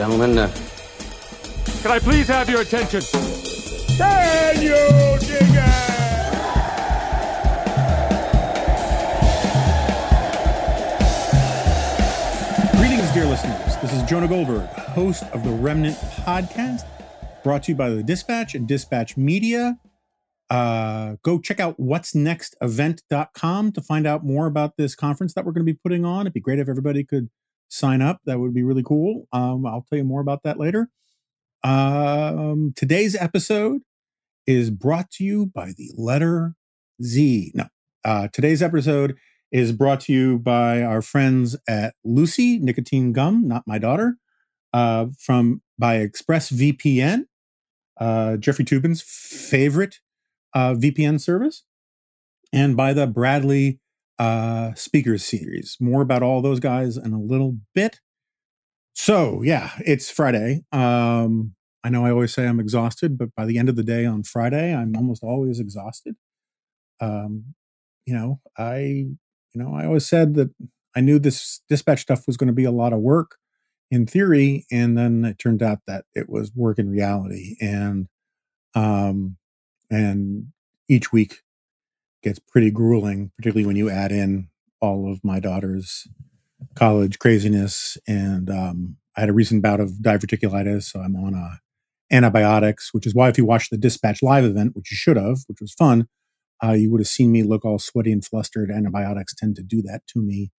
[0.00, 0.38] and gentlemen.
[0.38, 0.50] Uh,
[1.82, 3.00] Can I please have your attention?
[3.96, 5.70] Can you dig it?
[12.76, 13.76] Greetings, dear listeners.
[13.82, 16.86] This is Jonah Goldberg, host of the Remnant Podcast,
[17.42, 19.78] brought to you by the Dispatch and Dispatch Media.
[20.48, 25.44] Uh, go check out what's next event.com to find out more about this conference that
[25.44, 26.22] we're going to be putting on.
[26.22, 27.30] It'd be great if everybody could
[27.70, 28.20] sign up.
[28.26, 29.26] That would be really cool.
[29.32, 30.90] Um, I'll tell you more about that later.
[31.62, 33.82] Um, today's episode
[34.46, 36.54] is brought to you by the letter
[37.02, 37.52] Z.
[37.54, 37.66] No,
[38.04, 39.16] uh, today's episode
[39.52, 44.16] is brought to you by our friends at Lucy Nicotine Gum, not my daughter,
[44.72, 47.24] uh, from by ExpressVPN,
[47.98, 50.00] uh, Jeffrey Toobin's favorite
[50.54, 51.64] uh, VPN service,
[52.52, 53.80] and by the Bradley
[54.20, 55.78] uh, Speakers Series.
[55.80, 58.00] More about all those guys in a little bit.
[58.92, 60.62] So yeah, it's Friday.
[60.72, 64.04] Um, I know I always say I'm exhausted, but by the end of the day
[64.04, 66.16] on Friday, I'm almost always exhausted.
[67.00, 67.54] Um,
[68.04, 70.50] you know, I you know, I always said that
[70.94, 73.36] I knew this dispatch stuff was going to be a lot of work
[73.90, 78.08] in theory, and then it turned out that it was work in reality, and
[78.74, 79.38] um,
[79.90, 80.48] and
[80.90, 81.38] each week
[82.22, 84.48] gets pretty grueling, particularly when you add in
[84.80, 86.06] all of my daughter's
[86.74, 91.56] college craziness, and um, I had a recent bout of diverticulitis, so I'm on uh,
[92.12, 95.38] antibiotics, which is why if you watch the dispatch live event, which you should have,
[95.46, 96.08] which was fun
[96.62, 98.70] uh, you would have seen me look all sweaty and flustered.
[98.70, 100.50] Antibiotics tend to do that to me,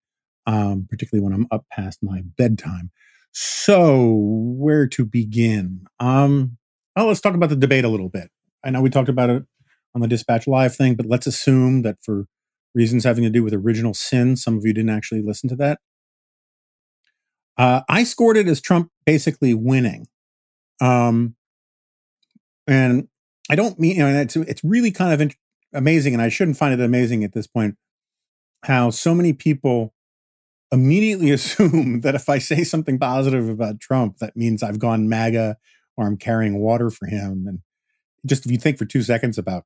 [0.48, 2.92] um, particularly when I'm up past my bedtime.
[3.34, 5.86] So, where to begin?
[6.00, 6.58] Um,
[6.96, 8.30] well, let's talk about the debate a little bit.
[8.64, 9.44] I know we talked about it
[9.94, 12.26] on the Dispatch Live thing, but let's assume that for
[12.74, 15.80] reasons having to do with original sin, some of you didn't actually listen to that.
[17.58, 20.08] Uh, I scored it as Trump basically winning.
[20.80, 21.36] Um,
[22.68, 23.08] and
[23.50, 25.32] I don't mean, you know, it's, it's really kind of
[25.74, 27.76] amazing, and I shouldn't find it amazing at this point,
[28.64, 29.94] how so many people
[30.72, 35.58] immediately assume that if I say something positive about Trump, that means I've gone MAGA
[35.98, 37.46] or I'm carrying water for him.
[37.48, 37.60] And
[38.26, 39.66] just if you think for two seconds about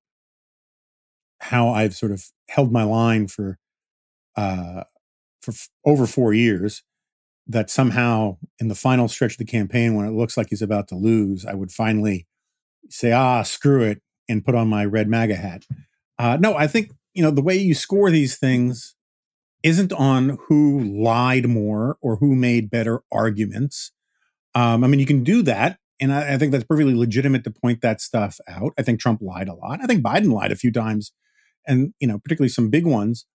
[1.39, 3.57] how I've sort of held my line for
[4.35, 4.83] uh,
[5.41, 6.83] for f- over four years,
[7.47, 10.87] that somehow in the final stretch of the campaign, when it looks like he's about
[10.89, 12.27] to lose, I would finally
[12.89, 15.65] say, "Ah, screw it," and put on my red MAGA hat.
[16.17, 18.95] Uh, no, I think you know the way you score these things
[19.63, 23.91] isn't on who lied more or who made better arguments.
[24.53, 27.51] Um, I mean, you can do that, and I, I, think that's perfectly legitimate to
[27.51, 28.73] point that stuff out.
[28.77, 29.79] I think Trump lied a lot.
[29.81, 31.11] I think Biden lied a few times,
[31.67, 33.25] and you know, particularly some big ones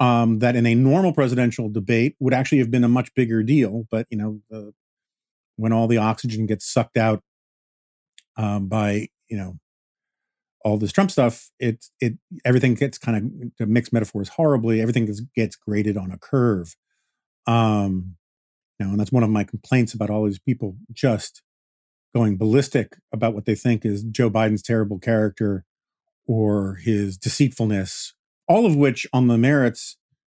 [0.00, 3.84] um, that in a normal presidential debate would actually have been a much bigger deal.
[3.90, 4.72] But you know,
[5.56, 7.22] when all the oxygen gets sucked out
[8.36, 9.58] um, by you know
[10.64, 12.14] all this Trump stuff, it it
[12.44, 14.80] everything gets kind of to mix metaphors horribly.
[14.80, 16.76] Everything gets, gets graded on a curve.
[17.46, 18.16] Um,
[18.78, 21.42] you know, and that's one of my complaints about all these people just
[22.14, 25.64] going ballistic about what they think is Joe Biden's terrible character
[26.26, 28.14] or his deceitfulness,
[28.48, 29.96] all of which on the merits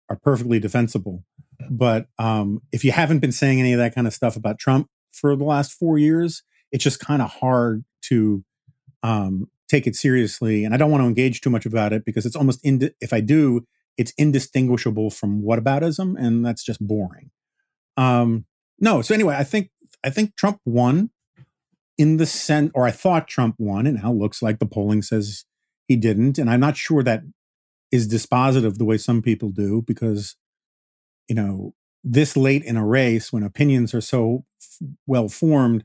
[0.09, 1.23] are perfectly defensible.
[1.69, 4.89] But um, if you haven't been saying any of that kind of stuff about Trump
[5.11, 8.43] for the last four years, it's just kind of hard to
[9.03, 12.25] um, take it seriously and i don't want to engage too much about it because
[12.25, 13.65] it's almost ind- if i do
[13.97, 17.31] it's indistinguishable from whataboutism and that's just boring
[17.97, 18.45] um
[18.79, 19.69] no so anyway i think
[20.03, 21.09] i think trump won
[21.97, 25.45] in the sense or i thought trump won and now looks like the polling says
[25.87, 27.23] he didn't and i'm not sure that
[27.91, 30.35] is dispositive the way some people do because
[31.27, 31.73] you know
[32.03, 35.83] this late in a race when opinions are so f- well formed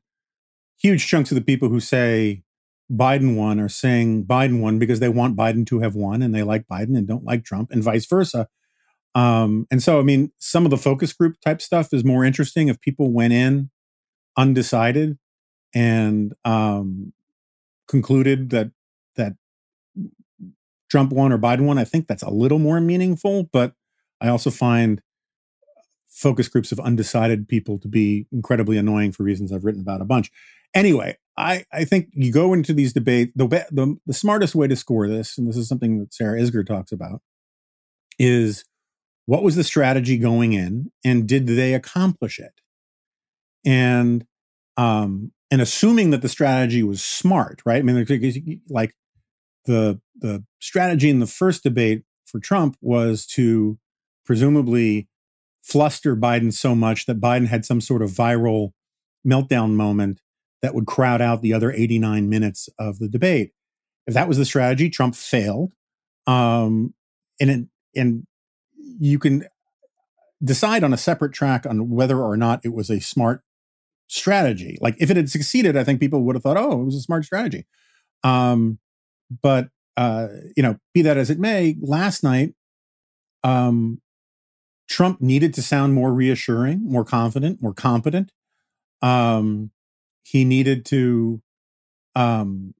[0.78, 2.42] huge chunks of the people who say
[2.90, 6.42] Biden won are saying Biden won because they want Biden to have won and they
[6.42, 8.48] like Biden and don't like Trump and vice versa.
[9.14, 12.68] Um, and so, I mean, some of the focus group type stuff is more interesting
[12.68, 13.70] if people went in
[14.36, 15.18] undecided
[15.74, 17.12] and um,
[17.86, 18.70] concluded that that
[20.90, 21.78] Trump won or Biden won.
[21.78, 23.74] I think that's a little more meaningful, but
[24.20, 25.00] I also find
[26.08, 30.04] focus groups of undecided people to be incredibly annoying for reasons I've written about a
[30.04, 30.30] bunch.
[30.74, 34.76] Anyway, I, I think you go into these debates, the, the, the smartest way to
[34.76, 37.22] score this, and this is something that Sarah Isgur talks about,
[38.18, 38.64] is
[39.26, 42.60] what was the strategy going in and did they accomplish it?
[43.64, 44.26] And,
[44.76, 47.78] um, and assuming that the strategy was smart, right?
[47.78, 48.94] I mean, like
[49.64, 53.78] the, the strategy in the first debate for Trump was to
[54.24, 55.08] presumably
[55.62, 58.72] fluster Biden so much that Biden had some sort of viral
[59.26, 60.20] meltdown moment
[60.62, 63.52] that would crowd out the other 89 minutes of the debate.
[64.06, 65.72] If that was the strategy, Trump failed.
[66.26, 66.94] Um,
[67.40, 67.66] and it,
[67.96, 68.26] and
[68.98, 69.46] you can
[70.42, 73.42] decide on a separate track on whether or not it was a smart
[74.06, 74.78] strategy.
[74.80, 77.00] Like if it had succeeded, I think people would have thought, "Oh, it was a
[77.00, 77.66] smart strategy."
[78.22, 78.78] Um,
[79.42, 82.54] but uh, you know, be that as it may, last night,
[83.44, 84.00] um,
[84.88, 88.32] Trump needed to sound more reassuring, more confident, more competent.
[89.02, 89.70] Um,
[90.22, 91.42] he needed to
[92.14, 92.74] um,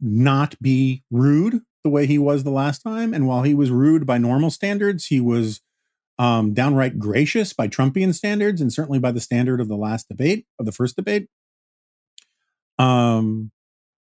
[0.00, 3.12] not be rude the way he was the last time.
[3.12, 5.60] And while he was rude by normal standards, he was
[6.18, 10.46] um, downright gracious by Trumpian standards, and certainly by the standard of the last debate,
[10.58, 11.28] of the first debate.
[12.78, 13.50] Um,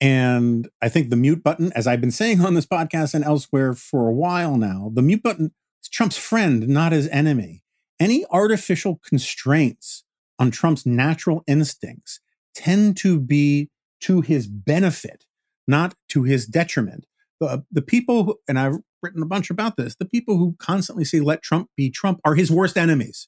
[0.01, 3.73] and I think the mute button, as I've been saying on this podcast and elsewhere
[3.73, 5.51] for a while now, the mute button
[5.83, 7.63] is Trump's friend, not his enemy.
[7.99, 10.05] Any artificial constraints
[10.37, 12.21] on Trump's natural instincts
[12.55, 13.69] tend to be
[14.01, 15.25] to his benefit,
[15.67, 17.05] not to his detriment.
[17.41, 21.03] The, the people, who, and I've written a bunch about this, the people who constantly
[21.03, 23.27] say, let Trump be Trump are his worst enemies.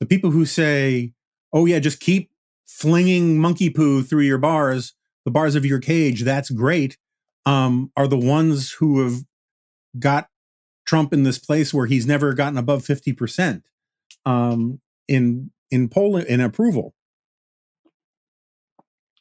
[0.00, 1.12] The people who say,
[1.52, 2.30] oh, yeah, just keep
[2.66, 6.98] flinging monkey poo through your bars the bars of your cage, that's great,
[7.46, 9.22] um, are the ones who have
[9.98, 10.28] got
[10.86, 13.62] Trump in this place where he's never gotten above 50%
[14.26, 16.94] um, in in poll in approval.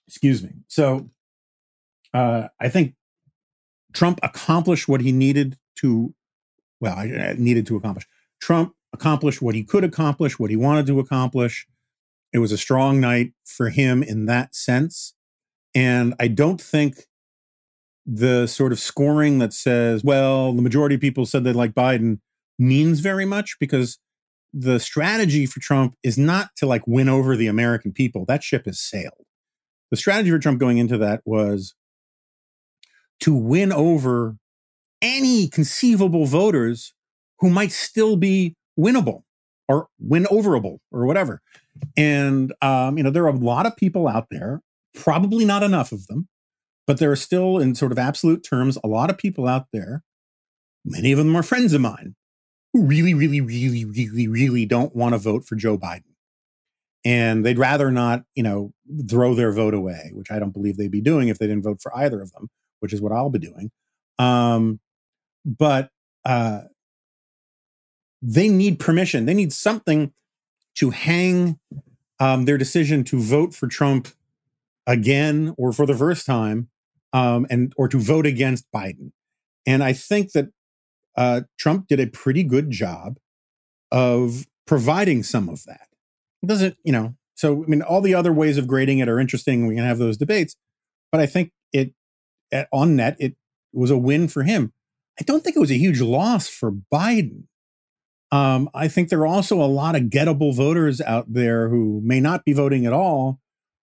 [0.07, 0.51] Excuse me.
[0.67, 1.09] So
[2.13, 2.95] uh, I think
[3.93, 6.13] Trump accomplished what he needed to,
[6.79, 8.05] well, I needed to accomplish.
[8.39, 11.67] Trump accomplished what he could accomplish, what he wanted to accomplish.
[12.31, 15.15] It was a strong night for him in that sense.
[15.75, 17.05] And I don't think
[18.05, 22.19] the sort of scoring that says, well, the majority of people said they like Biden
[22.59, 23.97] means very much because
[24.53, 28.25] the strategy for Trump is not to like win over the American people.
[28.25, 29.25] That ship has sailed.
[29.89, 31.75] The strategy for Trump going into that was
[33.21, 34.37] to win over
[35.01, 36.93] any conceivable voters
[37.39, 39.23] who might still be winnable
[39.67, 41.41] or win overable or whatever.
[41.97, 44.61] And um, you know, there are a lot of people out there
[44.93, 46.27] Probably not enough of them,
[46.85, 50.03] but there are still, in sort of absolute terms, a lot of people out there.
[50.85, 52.15] Many of them are friends of mine
[52.73, 56.03] who really, really, really, really, really don't want to vote for Joe Biden.
[57.05, 58.73] And they'd rather not, you know,
[59.09, 61.81] throw their vote away, which I don't believe they'd be doing if they didn't vote
[61.81, 62.49] for either of them,
[62.79, 63.71] which is what I'll be doing.
[64.19, 64.79] Um,
[65.45, 65.89] but
[66.25, 66.61] uh,
[68.21, 69.25] they need permission.
[69.25, 70.13] They need something
[70.75, 71.59] to hang
[72.19, 74.07] um, their decision to vote for Trump
[74.87, 76.69] again or for the first time,
[77.13, 79.11] um, and or to vote against Biden.
[79.65, 80.49] And I think that
[81.15, 83.17] uh, Trump did a pretty good job
[83.91, 85.87] of providing some of that.
[86.41, 89.19] It doesn't, you know, so I mean, all the other ways of grading it are
[89.19, 89.67] interesting.
[89.67, 90.55] We can have those debates,
[91.11, 91.93] but I think it
[92.51, 93.35] at, on net it
[93.71, 94.73] was a win for him.
[95.19, 97.43] I don't think it was a huge loss for Biden.
[98.31, 102.19] Um, I think there are also a lot of gettable voters out there who may
[102.19, 103.39] not be voting at all,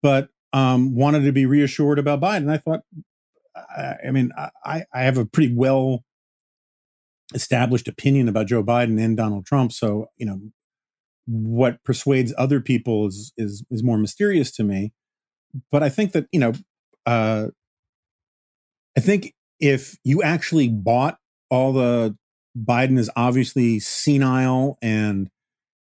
[0.01, 2.49] but um, wanted to be reassured about Biden.
[2.49, 2.81] I thought,
[3.56, 6.04] I, I mean, I, I have a pretty well
[7.33, 9.71] established opinion about Joe Biden and Donald Trump.
[9.71, 10.39] So, you know,
[11.25, 14.94] what persuades other people is is is more mysterious to me.
[15.71, 16.54] But I think that you know,
[17.06, 17.47] uh,
[18.97, 21.18] I think if you actually bought
[21.49, 22.18] all the
[22.57, 25.30] Biden is obviously senile and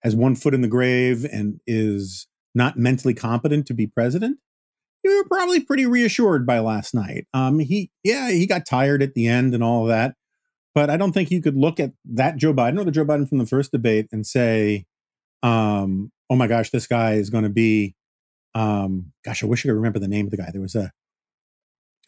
[0.03, 4.39] has one foot in the grave and is not mentally competent to be president,
[5.05, 7.27] you were probably pretty reassured by last night.
[7.33, 10.15] Um, he, yeah, he got tired at the end and all of that,
[10.75, 13.29] but I don't think you could look at that Joe Biden or the Joe Biden
[13.29, 14.87] from the first debate and say,
[15.43, 17.95] um, "Oh my gosh, this guy is going to be."
[18.55, 20.51] Um, gosh, I wish I could remember the name of the guy.
[20.53, 20.93] There was a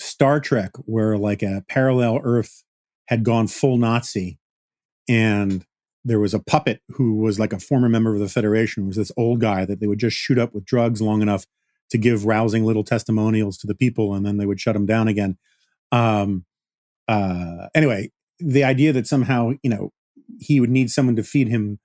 [0.00, 2.64] Star Trek where like a parallel Earth
[3.06, 4.38] had gone full Nazi,
[5.08, 5.64] and
[6.04, 8.86] there was a puppet who was like a former member of the Federation.
[8.86, 11.46] Was this old guy that they would just shoot up with drugs long enough
[11.92, 15.08] to give rousing little testimonials to the people and then they would shut them down
[15.08, 15.36] again.
[15.92, 16.44] Um
[17.08, 19.92] uh anyway the idea that somehow you know
[20.40, 21.78] he would need someone to feed him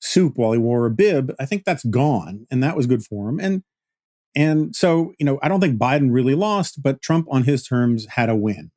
[0.00, 3.28] soup while he wore a bib i think that's gone and that was good for
[3.28, 3.40] him.
[3.40, 3.62] And
[4.36, 8.06] and so you know i don't think biden really lost but trump on his terms
[8.10, 8.70] had a win.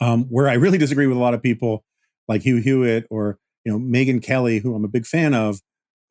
[0.00, 1.84] Um where i really disagree with a lot of people
[2.28, 5.60] like hugh hewitt or you know Megyn kelly who i'm a big fan of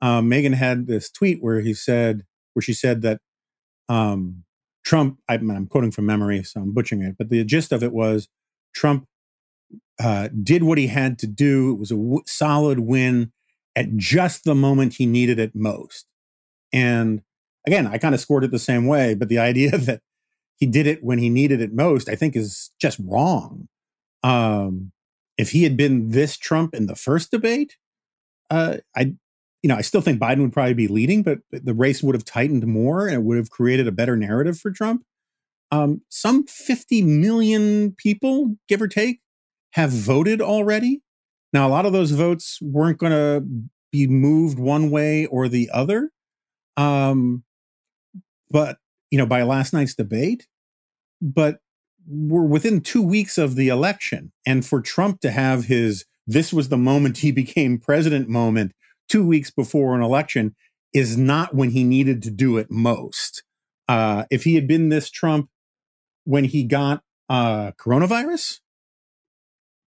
[0.02, 2.24] um, megyn had this tweet where he said
[2.54, 3.20] where she said that
[3.90, 4.44] um,
[4.84, 7.92] Trump, I, am quoting from memory, so I'm butchering it, but the gist of it
[7.92, 8.28] was
[8.74, 9.08] Trump
[10.00, 11.72] uh, did what he had to do.
[11.72, 13.32] It was a w- solid win
[13.76, 16.06] at just the moment he needed it most.
[16.72, 17.22] And
[17.66, 20.02] again, I kind of scored it the same way, but the idea that
[20.58, 23.68] he did it when he needed it most, I think is just wrong.
[24.24, 24.92] Um,
[25.38, 27.76] if he had been this Trump in the first debate,
[28.50, 29.16] uh, I,
[29.66, 32.24] you know, I still think Biden would probably be leading, but the race would have
[32.24, 35.04] tightened more and it would have created a better narrative for Trump.
[35.72, 39.22] Um, some 50 million people, give or take,
[39.72, 41.02] have voted already.
[41.52, 43.44] Now, a lot of those votes weren't going to
[43.92, 46.12] be moved one way or the other.
[46.78, 47.44] Um,
[48.52, 48.78] but,
[49.10, 50.46] you know, by last night's debate,
[51.20, 51.58] but
[52.08, 54.32] we're within two weeks of the election.
[54.46, 58.72] And for Trump to have his, this was the moment he became president moment
[59.10, 60.56] two weeks before an election
[60.94, 63.44] is not when he needed to do it most.
[63.88, 65.50] Uh, if he had been this Trump
[66.24, 68.60] when he got uh, coronavirus,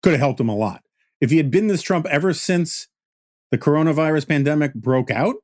[0.03, 0.81] could have helped him a lot.
[1.19, 2.87] If he had been this Trump ever since
[3.51, 5.35] the coronavirus pandemic broke out,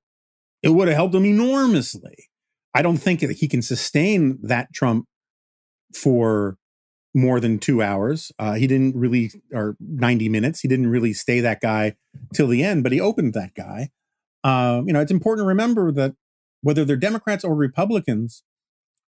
[0.62, 2.30] it would have helped him enormously.
[2.74, 5.06] I don't think that he can sustain that Trump
[5.96, 6.58] for
[7.13, 8.32] more than two hours.
[8.39, 10.62] Uh, he didn't really, or 90 minutes.
[10.62, 11.96] He didn't really stay that guy
[12.34, 13.89] till the end, but he opened that guy.
[14.43, 16.15] Uh, you know, it's important to remember that
[16.62, 18.43] whether they're Democrats or Republicans,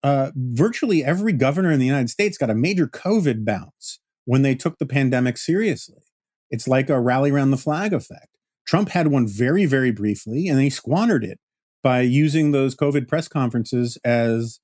[0.03, 4.55] uh, virtually every governor in the United States got a major COVID bounce when they
[4.55, 6.03] took the pandemic seriously.
[6.51, 8.29] It's like a rally around the flag effect.
[8.67, 11.39] Trump had one very, very briefly, and he squandered it
[11.83, 14.61] by using those COVID press conferences as,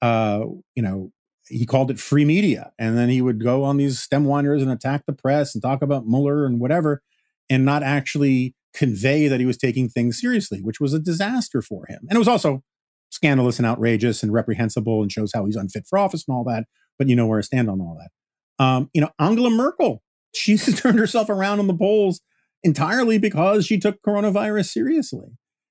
[0.00, 0.40] uh,
[0.74, 1.12] you know,
[1.48, 2.72] he called it free media.
[2.78, 5.82] And then he would go on these stem winders and attack the press and talk
[5.82, 7.02] about Mueller and whatever,
[7.50, 11.86] and not actually convey that he was taking things seriously, which was a disaster for
[11.88, 12.00] him.
[12.08, 12.62] And it was also
[13.10, 16.64] scandalous and outrageous and reprehensible and shows how he's unfit for office and all that.
[16.98, 18.64] But you know where I stand on all that.
[18.64, 20.02] Um, you know, Angela Merkel,
[20.34, 22.20] she's turned herself around in the polls
[22.62, 25.28] entirely because she took coronavirus seriously.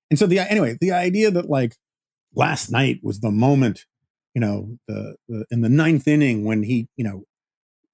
[0.09, 1.75] And so the anyway, the idea that like
[2.35, 3.85] last night was the moment
[4.33, 7.23] you know, the, the in the ninth inning when he, you know,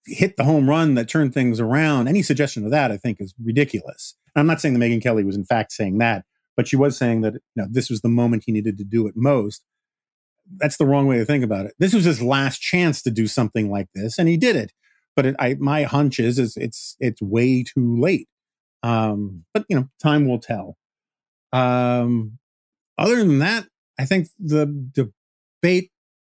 [0.05, 2.07] hit the home run that turned things around.
[2.07, 4.15] Any suggestion of that, I think, is ridiculous.
[4.35, 6.25] And I'm not saying that Megyn Kelly was in fact saying that,
[6.55, 9.07] but she was saying that you know this was the moment he needed to do
[9.07, 9.63] it most.
[10.57, 11.73] That's the wrong way to think about it.
[11.77, 14.71] This was his last chance to do something like this, and he did it.
[15.15, 18.29] But it, I, my hunch is, is it's it's way too late.
[18.83, 20.77] Um, but you know, time will tell.
[21.51, 22.37] Um,
[22.97, 23.67] other than that,
[23.99, 24.65] I think the
[25.63, 25.91] debate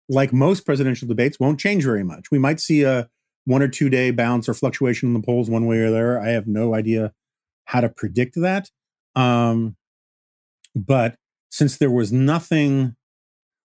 [0.10, 2.32] like most presidential debates, won't change very much.
[2.32, 3.10] We might see a
[3.46, 6.20] one or two day bounce or fluctuation in the polls one way or the other.
[6.20, 7.14] I have no idea
[7.66, 8.70] how to predict that.
[9.16, 9.76] Um,
[10.76, 11.16] but
[11.50, 12.96] since there was nothing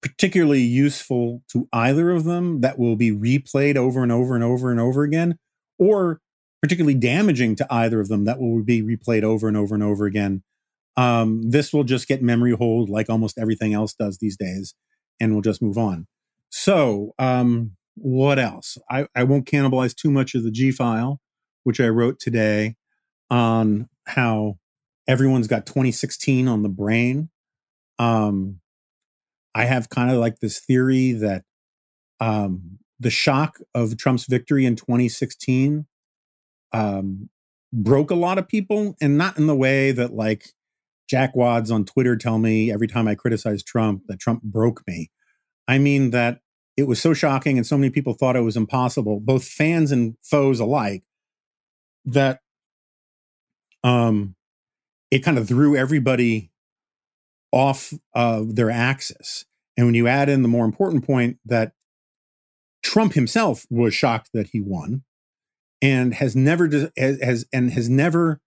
[0.01, 4.71] particularly useful to either of them that will be replayed over and over and over
[4.71, 5.37] and over again,
[5.77, 6.21] or
[6.61, 10.05] particularly damaging to either of them that will be replayed over and over and over
[10.05, 10.43] again,
[10.95, 14.73] um, this will just get memory hold like almost everything else does these days,
[15.19, 16.07] and we'll just move on.
[16.49, 18.77] So, um, what else?
[18.89, 21.19] I, I won't cannibalize too much of the G file,
[21.63, 22.75] which I wrote today
[23.29, 24.57] on how
[25.07, 27.29] everyone's got 2016 on the brain.
[27.99, 28.59] Um,
[29.55, 31.43] I have kind of like this theory that
[32.19, 35.85] um, the shock of Trump's victory in 2016
[36.73, 37.29] um,
[37.73, 40.49] broke a lot of people, and not in the way that like
[41.11, 45.09] jackwads on Twitter tell me every time I criticize Trump that Trump broke me.
[45.67, 46.41] I mean that
[46.77, 50.15] it was so shocking and so many people thought it was impossible, both fans and
[50.23, 51.03] foes alike,
[52.05, 52.41] that
[53.83, 54.35] um,
[55.11, 56.51] it kind of threw everybody
[57.51, 59.45] off of their axis.
[59.75, 61.73] And when you add in the more important point that
[62.83, 65.03] Trump himself was shocked that he won
[65.81, 68.39] and has never has and has never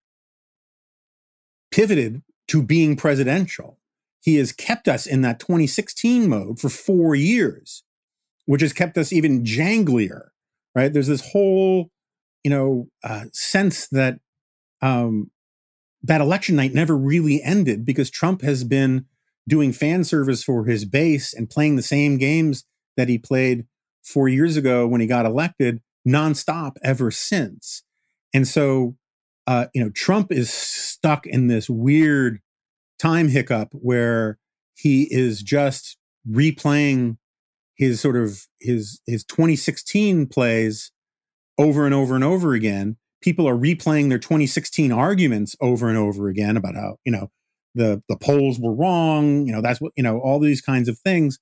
[1.71, 3.79] pivoted to being presidential
[4.21, 7.83] he has kept us in that 2016 mode for four years,
[8.47, 10.33] which has kept us even janglier,
[10.75, 10.93] right?
[10.93, 11.91] There's this whole,
[12.45, 14.21] you know, uh, sense that
[14.83, 15.31] um,
[16.03, 19.07] that election night never really ended because Trump has been
[19.49, 22.65] doing fan service for his base and playing the same games
[22.97, 23.67] that he played
[24.03, 27.83] four years ago when he got elected nonstop ever since.
[28.33, 28.97] And so,
[29.47, 32.41] uh, you know, Trump is stuck in this weird
[33.00, 34.38] time hiccup where
[34.75, 35.97] he is just
[36.28, 37.16] replaying
[37.76, 40.92] his sort of his his 2016 plays
[41.59, 42.97] over and over and over again.
[43.23, 47.30] People are replaying their 2016 arguments over and over again about how you know
[47.75, 50.99] the the polls were wrong you know that's what you know all these kinds of
[50.99, 51.38] things.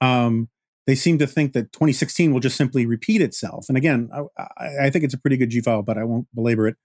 [0.00, 0.48] Um
[0.86, 3.66] they seem to think that 2016 will just simply repeat itself.
[3.68, 6.68] And again i, I think it's a pretty good g file but i won't belabor
[6.68, 6.76] it.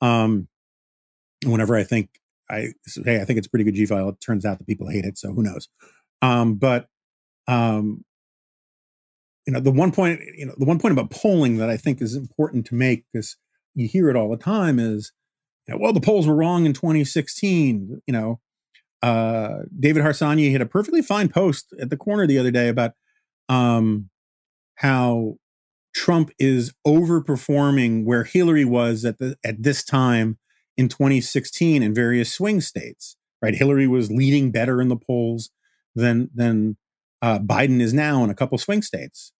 [0.00, 0.48] Um
[1.44, 2.08] whenever i think
[2.52, 2.68] I
[3.04, 4.10] hey, I think it's a pretty good G file.
[4.10, 5.68] It turns out that people hate it, so who knows?
[6.20, 6.86] Um, but
[7.48, 8.04] um,
[9.46, 12.00] you know, the one point, you know, the one point about polling that I think
[12.00, 13.36] is important to make because
[13.74, 15.12] you hear it all the time is,
[15.66, 18.00] you know, well, the polls were wrong in 2016.
[18.06, 18.40] You know,
[19.02, 22.92] uh, David Harsanyi had a perfectly fine post at the corner the other day about
[23.48, 24.10] um,
[24.76, 25.36] how
[25.94, 30.38] Trump is overperforming where Hillary was at the at this time
[30.76, 33.16] in 2016 in various swing states.
[33.40, 35.50] Right, Hillary was leading better in the polls
[35.96, 36.76] than than
[37.20, 39.32] uh, Biden is now in a couple swing states.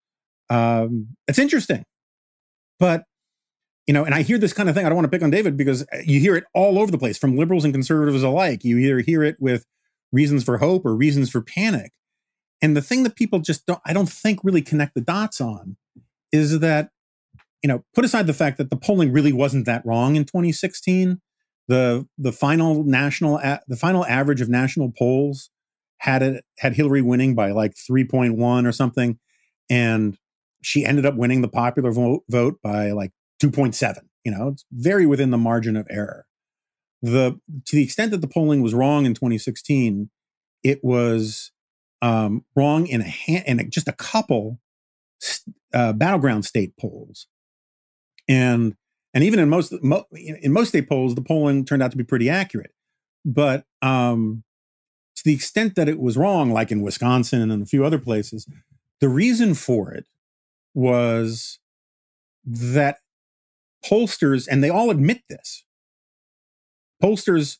[0.50, 1.84] Um, it's interesting,
[2.80, 3.04] but
[3.86, 4.86] you know, and I hear this kind of thing.
[4.86, 6.98] I don't want to pick on David because uh, you hear it all over the
[6.98, 8.64] place from liberals and conservatives alike.
[8.64, 9.66] You either hear it with
[10.12, 11.92] reasons for hope or reasons for panic.
[12.60, 15.76] And the thing that people just don't, I don't think really connect the dots on
[16.30, 16.90] is that,
[17.62, 21.20] you know, put aside the fact that the polling really wasn't that wrong in 2016.
[21.68, 25.50] The, the final national, the final average of national polls
[25.98, 29.18] had it, had Hillary winning by like 3.1 or something.
[29.70, 30.18] And
[30.62, 33.98] she ended up winning the popular vote, vote by like 2.7.
[34.24, 36.26] You know, it's very within the margin of error.
[37.02, 40.10] The to the extent that the polling was wrong in 2016,
[40.62, 41.50] it was
[42.00, 44.60] um, wrong in a ha- in a, just a couple
[45.74, 47.26] uh, battleground state polls,
[48.32, 48.76] and
[49.14, 52.04] and even in most mo- in most state polls, the polling turned out to be
[52.04, 52.72] pretty accurate.
[53.24, 54.42] But um,
[55.16, 58.46] to the extent that it was wrong, like in Wisconsin and a few other places,
[59.00, 60.06] the reason for it
[60.74, 61.58] was
[62.44, 62.98] that
[63.84, 65.64] pollsters, and they all admit this,
[67.02, 67.58] pollsters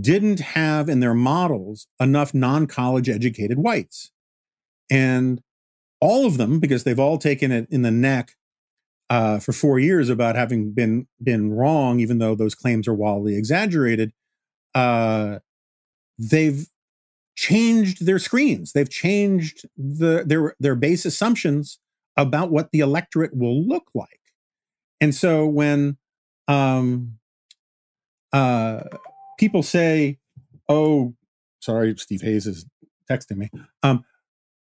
[0.00, 4.10] didn't have in their models enough non college educated whites.
[4.90, 5.42] And
[6.00, 8.34] all of them, because they've all taken it in the neck
[9.10, 13.36] uh, for four years about having been been wrong, even though those claims are wildly
[13.36, 14.12] exaggerated,
[14.74, 15.38] uh,
[16.18, 16.68] they've
[17.36, 18.72] changed their screens.
[18.72, 21.78] They've changed the, their their base assumptions
[22.16, 24.20] about what the electorate will look like.
[25.00, 25.96] And so when
[26.48, 27.18] um,
[28.32, 28.80] uh,
[29.38, 30.18] people say,
[30.68, 31.14] "Oh,
[31.60, 32.66] sorry, Steve Hayes is
[33.10, 33.50] texting me,"
[33.82, 34.04] um,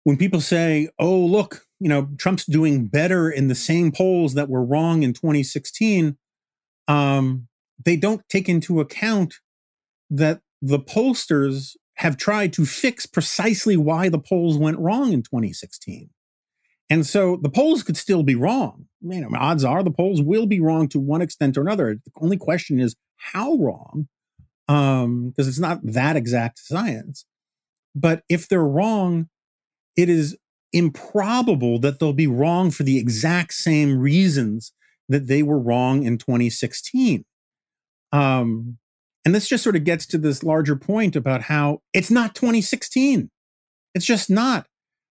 [0.07, 4.47] when people say, "Oh, look, you know, Trump's doing better in the same polls that
[4.47, 6.15] were wrong in 2016,"
[6.87, 7.49] um,
[7.83, 9.33] they don't take into account
[10.09, 16.09] that the pollsters have tried to fix precisely why the polls went wrong in 2016.
[16.89, 18.85] And so the polls could still be wrong.
[19.01, 21.95] You know, odds are the polls will be wrong to one extent or another.
[21.95, 24.07] The only question is how wrong,
[24.67, 27.25] because um, it's not that exact science.
[27.93, 29.27] But if they're wrong,
[29.97, 30.38] it is
[30.71, 34.71] improbable that they'll be wrong for the exact same reasons
[35.10, 37.25] that they were wrong in 2016.
[38.12, 38.77] Um,
[39.25, 43.29] and this just sort of gets to this larger point about how it's not 2016.
[43.93, 44.67] It's just not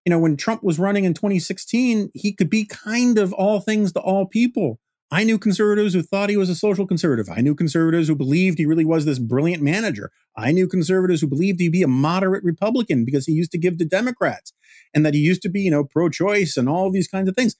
[0.06, 3.92] you know, when Trump was running in 2016, he could be kind of all things
[3.92, 4.78] to all people.
[5.10, 7.28] I knew conservatives who thought he was a social conservative.
[7.28, 10.10] I knew conservatives who believed he really was this brilliant manager.
[10.36, 13.78] I knew conservatives who believed he'd be a moderate Republican because he used to give
[13.78, 14.52] to Democrats
[14.92, 17.36] and that he used to be, you know, pro choice and all these kinds of
[17.36, 17.54] things.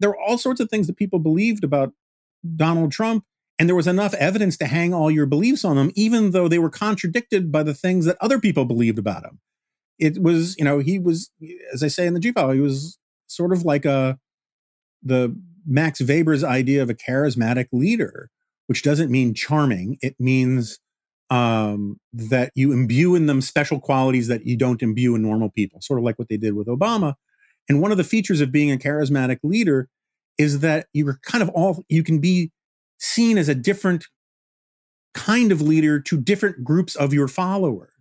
[0.00, 1.92] There were all sorts of things that people believed about
[2.56, 3.24] Donald Trump.
[3.58, 6.58] And there was enough evidence to hang all your beliefs on them, even though they
[6.58, 9.40] were contradicted by the things that other people believed about him
[10.02, 11.30] it was, you know, he was,
[11.72, 14.18] as I say in the G file, he was sort of like a
[15.02, 18.30] the Max Weber's idea of a charismatic leader,
[18.66, 19.98] which doesn't mean charming.
[20.00, 20.78] It means
[21.30, 25.80] um, that you imbue in them special qualities that you don't imbue in normal people,
[25.80, 27.14] sort of like what they did with Obama.
[27.68, 29.88] And one of the features of being a charismatic leader
[30.38, 32.50] is that you're kind of all, you can be
[32.98, 34.06] seen as a different
[35.14, 37.92] kind of leader to different groups of your followers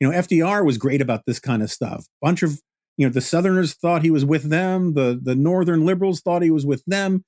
[0.00, 2.06] you know, FDR was great about this kind of stuff.
[2.22, 2.60] Bunch of,
[2.98, 4.94] you know, the Southerners thought he was with them.
[4.94, 7.24] The the Northern liberals thought he was with them.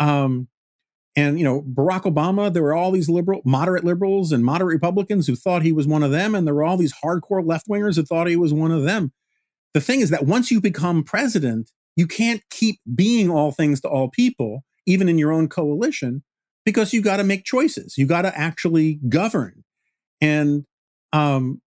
[0.00, 0.48] Um,
[1.14, 5.26] and you know, Barack Obama, there were all these liberal, moderate liberals and moderate Republicans
[5.26, 7.96] who thought he was one of them, and there were all these hardcore left wingers
[7.96, 9.12] who thought he was one of them.
[9.74, 13.88] The thing is that once you become president, you can't keep being all things to
[13.88, 16.24] all people, even in your own coalition,
[16.64, 17.96] because you got to make choices.
[17.96, 19.62] You got to actually govern.
[20.20, 20.64] And
[21.12, 21.60] um,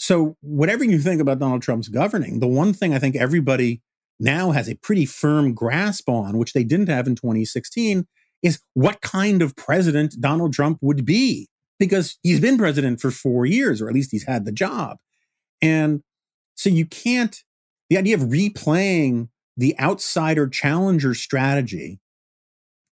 [0.00, 3.82] so, whatever you think about Donald Trump's governing, the one thing I think everybody
[4.18, 8.06] now has a pretty firm grasp on, which they didn't have in 2016,
[8.42, 11.48] is what kind of president Donald Trump would be.
[11.78, 14.96] Because he's been president for four years, or at least he's had the job.
[15.60, 16.00] And
[16.54, 17.36] so you can't,
[17.90, 22.00] the idea of replaying the outsider challenger strategy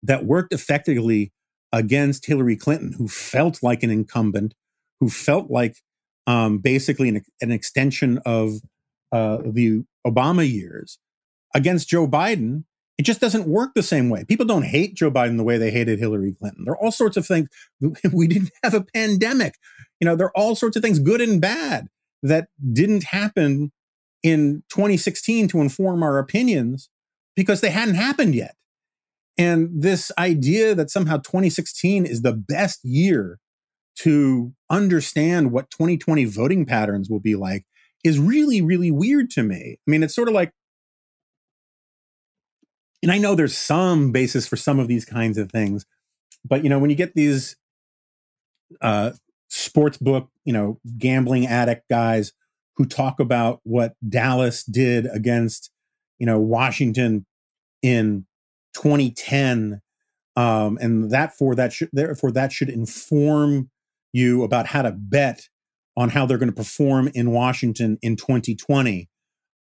[0.03, 1.31] that worked effectively
[1.73, 4.53] against Hillary Clinton, who felt like an incumbent,
[4.99, 5.77] who felt like
[6.29, 8.61] um, basically an, an, extension of
[9.11, 10.99] uh, the Obama years
[11.55, 12.65] against Joe Biden,
[12.99, 14.25] it just doesn't work the same way.
[14.25, 16.65] People don't hate Joe Biden the way they hated Hillary Clinton.
[16.65, 17.49] There are all sorts of things.
[18.13, 19.55] We didn't have a pandemic.
[19.99, 21.87] You know, there are all sorts of things, good and bad,
[22.21, 23.71] that didn't happen
[24.21, 26.89] in 2016 to inform our opinions
[27.35, 28.55] because they hadn't happened yet.
[29.35, 33.39] And this idea that somehow 2016 is the best year
[34.03, 37.65] to understand what 2020 voting patterns will be like
[38.03, 39.77] is really, really weird to me.
[39.85, 40.51] I mean, it's sort of like,
[43.03, 45.85] and I know there's some basis for some of these kinds of things,
[46.45, 47.55] but you know, when you get these
[48.81, 49.11] uh,
[49.49, 52.31] sports book, you know, gambling addict guys
[52.77, 55.71] who talk about what Dallas did against,
[56.19, 57.25] you know, Washington
[57.81, 58.25] in
[58.75, 59.81] 2010
[60.35, 63.69] um, and that for that should therefore that should inform
[64.13, 65.47] you about how to bet
[65.97, 69.09] on how they're going to perform in Washington in 2020.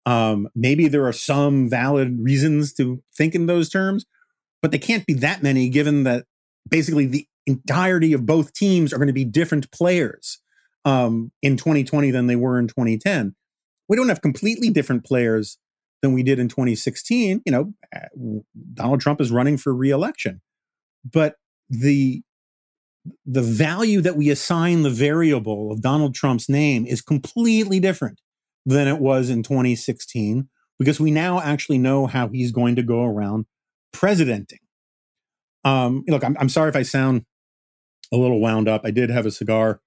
[0.05, 4.05] Um, maybe there are some valid reasons to think in those terms,
[4.61, 6.25] but they can't be that many given that
[6.69, 10.39] basically the entirety of both teams are going to be different players
[10.85, 13.35] um, in 2020 than they were in 2010.
[13.89, 15.57] We don't have completely different players
[16.01, 17.41] than we did in 2016.
[17.45, 18.41] You know, uh,
[18.73, 20.41] Donald Trump is running for reelection,
[21.03, 21.35] but
[21.69, 22.21] the
[23.25, 28.21] the value that we assign the variable of Donald Trump's name is completely different
[28.65, 33.03] than it was in 2016 because we now actually know how he's going to go
[33.03, 33.45] around
[33.91, 34.59] presidenting.
[35.63, 37.25] Um, look, I'm, I'm sorry if I sound
[38.11, 38.81] a little wound up.
[38.83, 39.81] I did have a cigar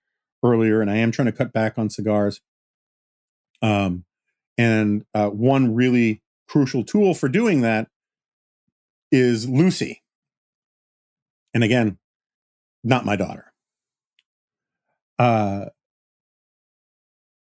[0.44, 2.40] earlier, and I am trying to cut back on cigars.
[3.62, 4.04] Um,
[4.58, 7.88] and uh, one really crucial tool for doing that
[9.12, 10.02] is Lucy.
[11.54, 11.98] And again,
[12.82, 13.52] not my daughter.
[15.18, 15.66] Uh,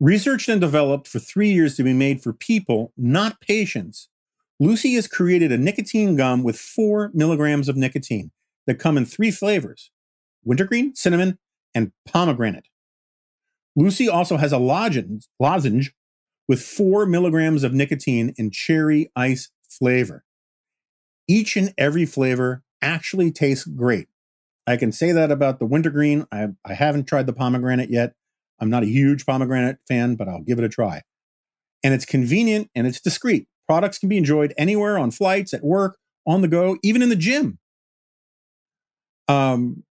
[0.00, 4.08] researched and developed for three years to be made for people, not patients,
[4.60, 8.32] Lucy has created a nicotine gum with four milligrams of nicotine
[8.66, 9.90] that come in three flavors
[10.44, 11.38] wintergreen, cinnamon,
[11.74, 12.68] and pomegranate.
[13.76, 15.92] Lucy also has a lozenge, lozenge
[16.48, 20.24] with four milligrams of nicotine in cherry ice flavor.
[21.28, 24.08] Each and every flavor actually tastes great.
[24.68, 26.26] I can say that about the wintergreen.
[26.30, 28.12] I, I haven't tried the pomegranate yet.
[28.60, 31.02] I'm not a huge pomegranate fan, but I'll give it a try.
[31.82, 33.48] And it's convenient and it's discreet.
[33.66, 37.16] Products can be enjoyed anywhere on flights, at work, on the go, even in the
[37.16, 37.58] gym.
[39.26, 39.84] Um,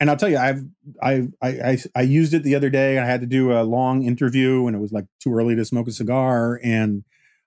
[0.00, 0.64] and I'll tell you, I've
[1.02, 2.98] I, I I used it the other day.
[2.98, 5.88] I had to do a long interview, and it was like too early to smoke
[5.88, 6.58] a cigar.
[6.62, 7.04] And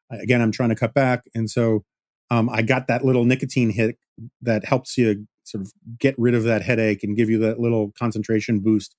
[0.09, 1.83] again, I'm trying to cut back, and so
[2.31, 3.97] um, I got that little nicotine hit
[4.41, 7.91] that helps you sort of get rid of that headache and give you that little
[7.97, 8.95] concentration boost.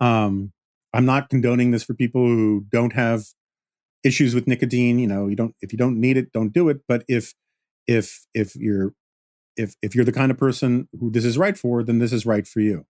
[0.00, 0.52] Um,
[0.94, 3.26] I'm not condoning this for people who don't have
[4.04, 4.98] issues with nicotine.
[4.98, 6.80] You know, you don't if you don't need it, don't do it.
[6.88, 7.34] But if
[7.86, 8.94] if if you're
[9.56, 12.24] if if you're the kind of person who this is right for, then this is
[12.24, 12.86] right for you.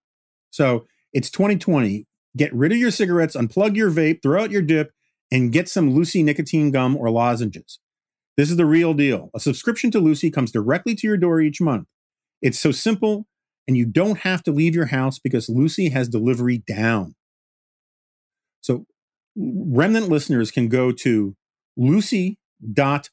[0.51, 2.07] So it's 2020.
[2.37, 4.93] Get rid of your cigarettes, unplug your vape, throw out your dip,
[5.33, 7.81] and get some Lucy nicotine gum or lozenges.
[8.37, 9.31] This is the real deal.
[9.35, 11.89] A subscription to Lucy comes directly to your door each month.
[12.41, 13.27] It's so simple,
[13.67, 17.15] and you don't have to leave your house because Lucy has delivery down.
[18.61, 18.87] So,
[19.37, 21.37] remnant listeners can go to
[21.77, 23.09] lucy.co,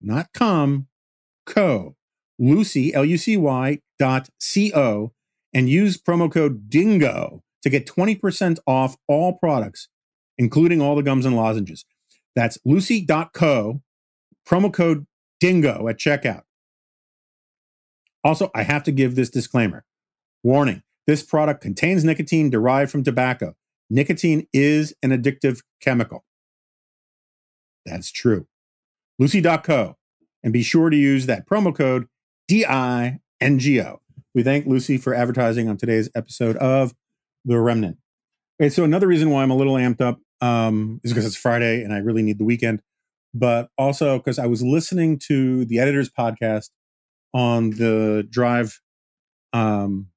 [0.00, 0.88] not com,
[1.46, 1.96] co,
[2.38, 5.12] lucy, L U C Y dot C O,
[5.52, 9.88] and use promo code DINGO to get 20% off all products,
[10.36, 11.84] including all the gums and lozenges.
[12.36, 13.80] That's lucy.co,
[14.46, 15.06] promo code
[15.40, 16.42] DINGO at checkout.
[18.24, 19.84] Also, I have to give this disclaimer
[20.42, 23.54] warning this product contains nicotine derived from tobacco.
[23.90, 26.24] Nicotine is an addictive chemical.
[27.84, 28.46] That's true.
[29.18, 29.96] Lucy.co.
[30.42, 32.06] And be sure to use that promo code
[32.48, 33.98] DINGO.
[34.34, 36.94] We thank Lucy for advertising on today's episode of
[37.44, 37.98] The Remnant.
[38.60, 41.82] Okay, so another reason why I'm a little amped up um, is because it's Friday
[41.82, 42.80] and I really need the weekend,
[43.32, 46.70] but also because I was listening to the editor's podcast
[47.34, 48.80] on the drive
[49.52, 50.08] um,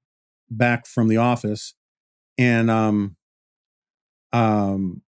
[0.49, 1.73] back from the office,
[2.37, 3.17] and um,
[4.31, 5.01] um,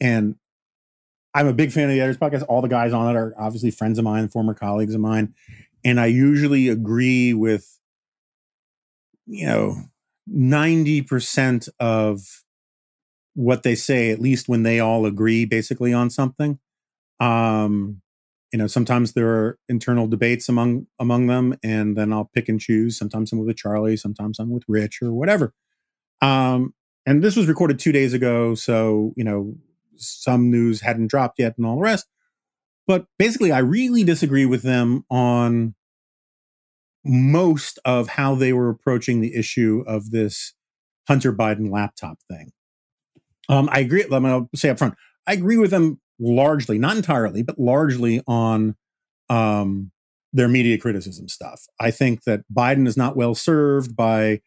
[0.00, 0.36] and
[1.34, 2.46] I'm a big fan of the editor's podcast.
[2.48, 5.34] All the guys on it are obviously friends of mine, former colleagues of mine,
[5.84, 7.80] and I usually agree with
[9.30, 9.76] you know,
[10.28, 12.42] 90% of
[13.34, 16.58] what they say, at least when they all agree basically on something.
[17.20, 18.02] Um,
[18.52, 22.60] you know, sometimes there are internal debates among among them, and then I'll pick and
[22.60, 22.98] choose.
[22.98, 25.54] Sometimes I'm with Charlie, sometimes I'm with Rich or whatever.
[26.20, 26.74] Um,
[27.06, 29.54] and this was recorded two days ago, so you know,
[29.96, 32.06] some news hadn't dropped yet and all the rest.
[32.86, 35.74] But basically, I really disagree with them on
[37.04, 40.54] most of how they were approaching the issue of this
[41.06, 42.52] Hunter Biden laptop thing.
[43.48, 44.04] Um, I agree.
[44.04, 44.94] Let me say up front,
[45.26, 48.76] I agree with them largely, not entirely, but largely on
[49.28, 49.90] um,
[50.32, 51.66] their media criticism stuff.
[51.80, 54.42] I think that Biden is not well served by,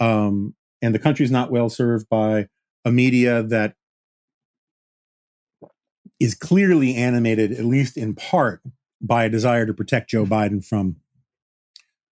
[0.00, 2.48] um, and the country is not well served by
[2.84, 3.74] a media that
[6.18, 8.62] is clearly animated, at least in part,
[9.00, 10.96] by a desire to protect Joe Biden from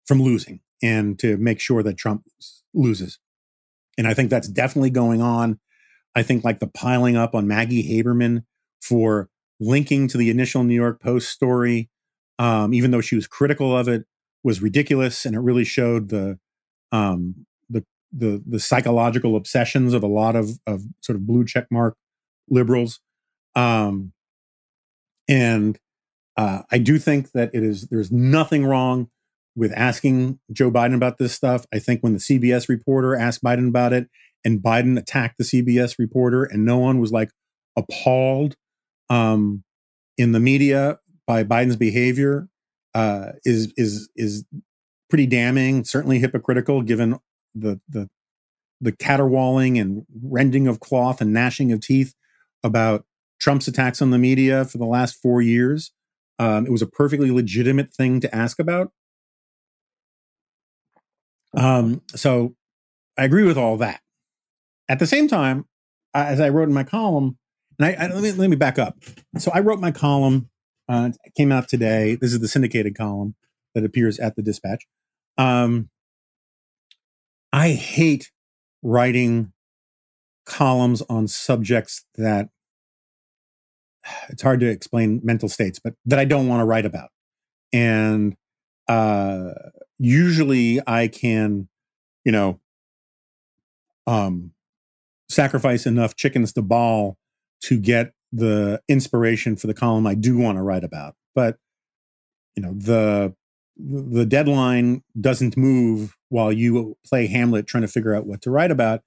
[0.06, 2.24] from losing and to make sure that Trump
[2.74, 3.18] loses.
[3.96, 5.58] And I think that's definitely going on.
[6.14, 8.44] I think like the piling up on Maggie Haberman
[8.84, 9.28] for
[9.60, 11.88] linking to the initial New York Post story,
[12.38, 14.04] um, even though she was critical of it,
[14.42, 16.38] was ridiculous, and it really showed the
[16.92, 21.92] um, the the the psychological obsessions of a lot of of sort of blue checkmark
[22.48, 23.00] liberals.
[23.56, 24.12] Um,
[25.28, 25.78] and
[26.36, 29.08] uh, I do think that it is there's nothing wrong
[29.56, 31.64] with asking Joe Biden about this stuff.
[31.72, 34.08] I think when the CBS reporter asked Biden about it,
[34.44, 37.30] and Biden attacked the CBS reporter, and no one was like
[37.76, 38.56] appalled
[39.10, 39.64] um,
[40.16, 42.48] in the media by Biden's behavior,
[42.94, 44.44] uh, is is is
[45.08, 45.84] pretty damning.
[45.84, 47.18] Certainly hypocritical, given
[47.54, 48.08] the the
[48.80, 52.14] the caterwauling and rending of cloth and gnashing of teeth
[52.62, 53.04] about
[53.40, 55.92] Trump's attacks on the media for the last four years.
[56.38, 58.92] Um, it was a perfectly legitimate thing to ask about.
[61.56, 62.56] Um, so
[63.16, 64.00] I agree with all that.
[64.88, 65.66] At the same time,
[66.12, 67.38] as I wrote in my column,
[67.78, 68.96] and I, I let, me, let me back up.
[69.38, 70.50] So I wrote my column.
[70.86, 72.14] Uh, came out today.
[72.20, 73.34] This is the syndicated column
[73.74, 74.84] that appears at the Dispatch.
[75.38, 75.88] Um,
[77.54, 78.30] I hate
[78.82, 79.52] writing
[80.44, 82.50] columns on subjects that
[84.28, 87.08] it's hard to explain mental states, but that I don't want to write about.
[87.72, 88.36] And
[88.86, 89.52] uh,
[89.98, 91.68] usually I can,
[92.24, 92.60] you know,
[94.06, 94.52] um,
[95.30, 97.16] sacrifice enough chickens to Baal
[97.62, 101.14] to get the inspiration for the column I do want to write about.
[101.34, 101.58] But
[102.56, 103.34] you know, the
[103.76, 108.70] the deadline doesn't move while you play Hamlet trying to figure out what to write
[108.70, 109.02] about.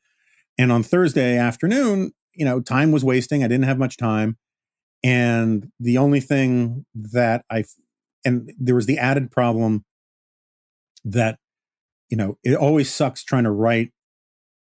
[0.57, 3.43] And on Thursday afternoon, you know, time was wasting.
[3.43, 4.37] I didn't have much time.
[5.03, 7.63] And the only thing that I,
[8.25, 9.85] and there was the added problem
[11.05, 11.39] that,
[12.09, 13.91] you know, it always sucks trying to write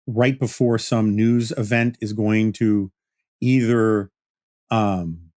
[0.06, 2.92] right before some news event is going to
[3.40, 4.10] either
[4.70, 5.30] um,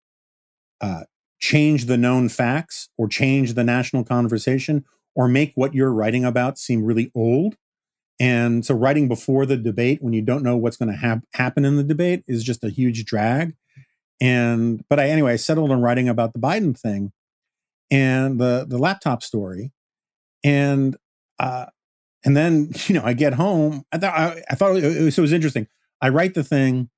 [0.82, 1.04] uh,
[1.40, 4.86] change the known facts or change the national conversation
[5.16, 7.56] or make what you're writing about seem really old.
[8.20, 11.64] And so, writing before the debate when you don't know what's going to ha- happen
[11.64, 13.56] in the debate is just a huge drag.
[14.22, 17.14] And but I anyway I settled on writing about the Biden thing
[17.90, 19.72] and the the laptop story,
[20.44, 20.98] and
[21.40, 21.68] uh,
[22.26, 23.84] and then you know I get home.
[23.92, 25.68] I thought I, I thought it was, it was interesting.
[26.02, 26.90] I write the thing,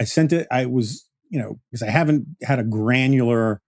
[0.00, 0.46] I sent it.
[0.50, 3.60] I was you know because I haven't had a granular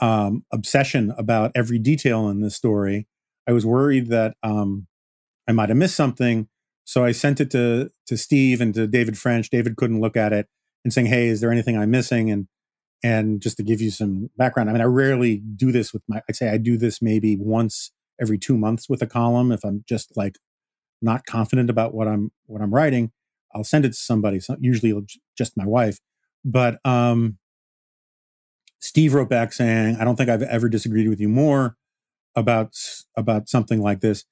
[0.00, 3.06] um, obsession about every detail in this story.
[3.48, 4.86] I was worried that um,
[5.48, 6.48] I might have missed something,
[6.84, 9.50] so I sent it to to Steve and to David French.
[9.50, 10.48] David couldn't look at it
[10.84, 12.48] and saying, "Hey, is there anything I'm missing?" And
[13.04, 16.22] and just to give you some background, I mean, I rarely do this with my,
[16.26, 19.52] I'd say I do this maybe once every two months with a column.
[19.52, 20.38] If I'm just like
[21.02, 23.12] not confident about what I'm, what I'm writing,
[23.54, 24.40] I'll send it to somebody.
[24.40, 24.94] So usually
[25.36, 25.98] just my wife,
[26.44, 27.38] but, um,
[28.80, 31.76] Steve wrote back saying, I don't think I've ever disagreed with you more
[32.36, 32.76] about,
[33.16, 34.24] about something like this.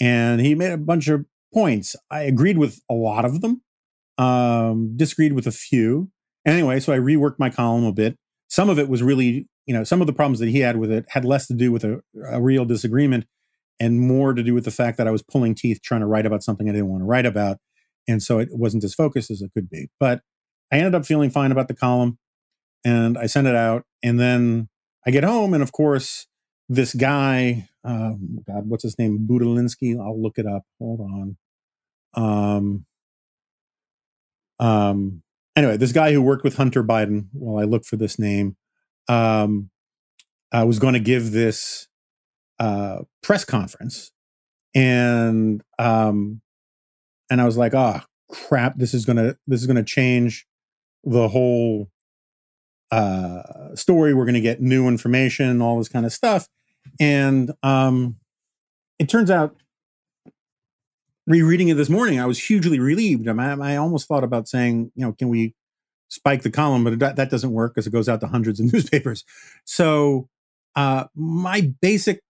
[0.00, 1.94] And he made a bunch of points.
[2.10, 3.62] I agreed with a lot of them,
[4.16, 6.10] um, disagreed with a few
[6.48, 8.16] Anyway, so I reworked my column a bit.
[8.48, 10.90] Some of it was really, you know, some of the problems that he had with
[10.90, 13.26] it had less to do with a, a real disagreement
[13.78, 16.24] and more to do with the fact that I was pulling teeth trying to write
[16.24, 17.58] about something I didn't want to write about.
[18.08, 19.90] And so it wasn't as focused as it could be.
[20.00, 20.22] But
[20.72, 22.18] I ended up feeling fine about the column
[22.84, 23.84] and I sent it out.
[24.02, 24.68] And then
[25.06, 26.26] I get home, and of course,
[26.68, 28.12] this guy, uh,
[28.46, 29.26] God, what's his name?
[29.28, 29.98] Bobulinski.
[29.98, 30.64] I'll look it up.
[30.78, 31.36] Hold on.
[32.14, 32.86] Um,
[34.58, 35.22] um,
[35.56, 38.56] anyway, this guy who worked with Hunter Biden, while I look for this name,
[39.08, 39.70] um,
[40.52, 41.88] I was going to give this
[42.58, 44.12] uh, press conference,
[44.74, 46.42] and um,
[47.30, 50.46] and I was like, oh crap, this is gonna this is gonna change
[51.04, 51.90] the whole
[52.90, 54.14] uh, story.
[54.14, 56.48] We're gonna get new information, all this kind of stuff,
[57.00, 58.16] and um,
[58.98, 59.56] it turns out
[61.28, 63.28] rereading it this morning, I was hugely relieved.
[63.28, 65.54] I, I almost thought about saying, you know, can we
[66.08, 68.72] spike the column, but that, that doesn't work because it goes out to hundreds of
[68.72, 69.24] newspapers.
[69.64, 70.28] So
[70.74, 72.22] uh, my basic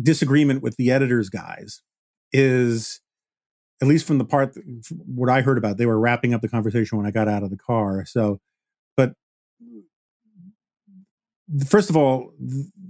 [0.00, 1.82] disagreement with the editors guys
[2.32, 3.00] is
[3.82, 4.56] at least from the part
[5.04, 7.50] what I heard about, they were wrapping up the conversation when I got out of
[7.50, 8.06] the car.
[8.06, 8.40] So,
[8.96, 9.14] but
[11.66, 12.32] first of all,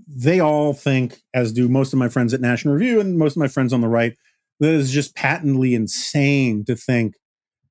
[0.06, 3.40] they all think, as do most of my friends at National Review and most of
[3.40, 4.14] my friends on the right,
[4.60, 7.14] that it's just patently insane to think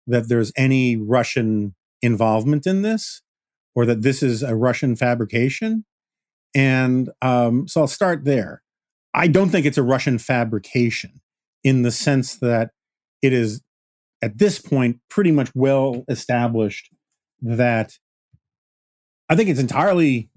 [0.08, 3.22] that there's any Russian involvement in this
[3.76, 5.86] or that this is a Russian fabrication.
[6.56, 8.64] And um, so I'll start there.
[9.14, 11.22] I don't think it's a Russian fabrication
[11.64, 12.72] in the sense that
[13.22, 13.62] it is
[14.22, 16.90] at this point pretty much well established
[17.42, 17.98] that
[19.30, 20.30] I think it's entirely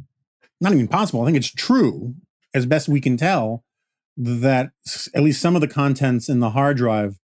[0.61, 1.23] not even possible.
[1.23, 2.15] I think it's true,
[2.55, 3.65] as best we can tell,
[4.17, 4.71] that
[5.15, 7.19] at least some of the contents in the hard drive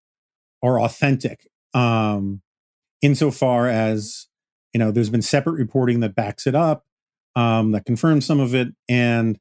[0.63, 1.49] are authentic.
[1.75, 2.43] Um,
[3.03, 4.29] insofar as
[4.73, 6.85] you know, there's been separate reporting that backs it up,
[7.37, 9.39] um, that confirms some of it, and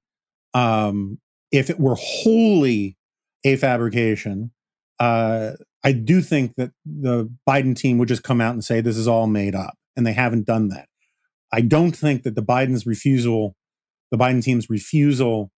[0.54, 1.20] um,
[1.52, 2.98] if it were wholly
[3.44, 4.52] a fabrication,
[5.00, 5.52] uh,
[5.84, 9.08] I do think that the Biden team would just come out and say this is
[9.08, 10.88] all made up, and they haven't done that.
[11.52, 13.56] I don't think that the Biden's refusal,
[14.12, 15.52] the Biden team's refusal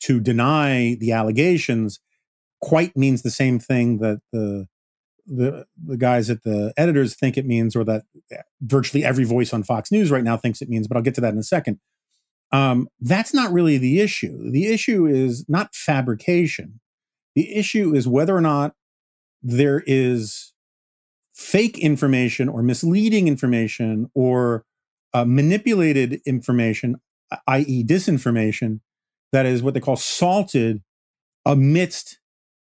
[0.00, 2.00] to deny the allegations,
[2.60, 4.66] quite means the same thing that the
[5.26, 8.04] the the guys at the editors think it means, or that
[8.60, 10.88] virtually every voice on Fox News right now thinks it means.
[10.88, 11.78] But I'll get to that in a second.
[12.50, 14.50] Um, that's not really the issue.
[14.50, 16.80] The issue is not fabrication.
[17.34, 18.72] The issue is whether or not
[19.42, 20.52] there is
[21.34, 24.64] fake information or misleading information or
[25.14, 26.96] uh, manipulated information,
[27.46, 28.80] i.e., disinformation,
[29.32, 30.82] that is what they call salted
[31.46, 32.18] amidst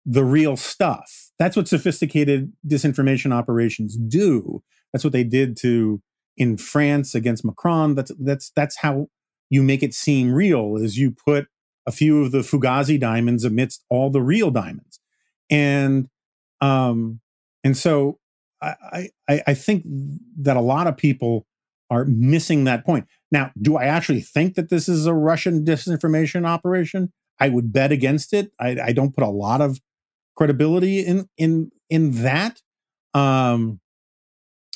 [0.07, 1.31] the real stuff.
[1.39, 4.63] That's what sophisticated disinformation operations do.
[4.93, 6.01] That's what they did to
[6.37, 7.95] in France against Macron.
[7.95, 9.09] That's that's that's how
[9.51, 10.77] you make it seem real.
[10.77, 11.47] Is you put
[11.87, 15.01] a few of the Fugazi diamonds amidst all the real diamonds,
[15.51, 16.09] and
[16.65, 17.21] um,
[17.63, 18.19] and so
[18.61, 19.85] I, I I think
[20.39, 21.47] that a lot of people
[21.91, 23.07] are missing that point.
[23.31, 27.13] Now, do I actually think that this is a Russian disinformation operation?
[27.41, 28.53] I would bet against it.
[28.61, 29.81] I, I don't put a lot of
[30.37, 32.61] credibility in in in that.
[33.13, 33.81] Um,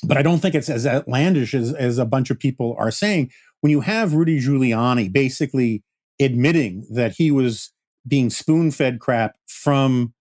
[0.05, 3.33] but I don't think it's as outlandish as, as a bunch of people are saying.
[3.61, 5.83] When you have Rudy Giuliani basically
[6.21, 7.73] admitting that he was
[8.07, 10.15] being spoon fed crap from,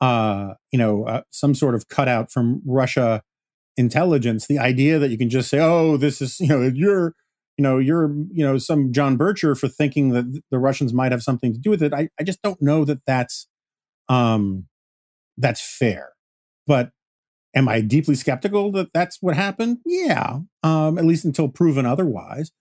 [0.00, 3.22] uh, you know, uh, some sort of cutout from Russia
[3.76, 7.14] intelligence, the idea that you can just say, "Oh, this is," you know, you're,
[7.56, 11.22] you know, you're, you know, some John Bircher for thinking that the Russians might have
[11.22, 11.92] something to do with it.
[11.92, 13.48] I, I just don't know that that's,
[14.08, 14.66] um,
[15.36, 16.10] that's fair.
[16.66, 16.90] But
[17.54, 19.78] am I deeply skeptical that that's what happened?
[19.84, 22.52] Yeah, um, at least until proven otherwise.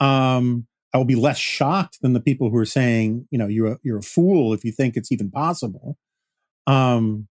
[0.00, 3.72] Um, I will be less shocked than the people who are saying, you know, you're
[3.72, 5.98] a, you're a fool if you think it's even possible.
[6.66, 7.28] Um,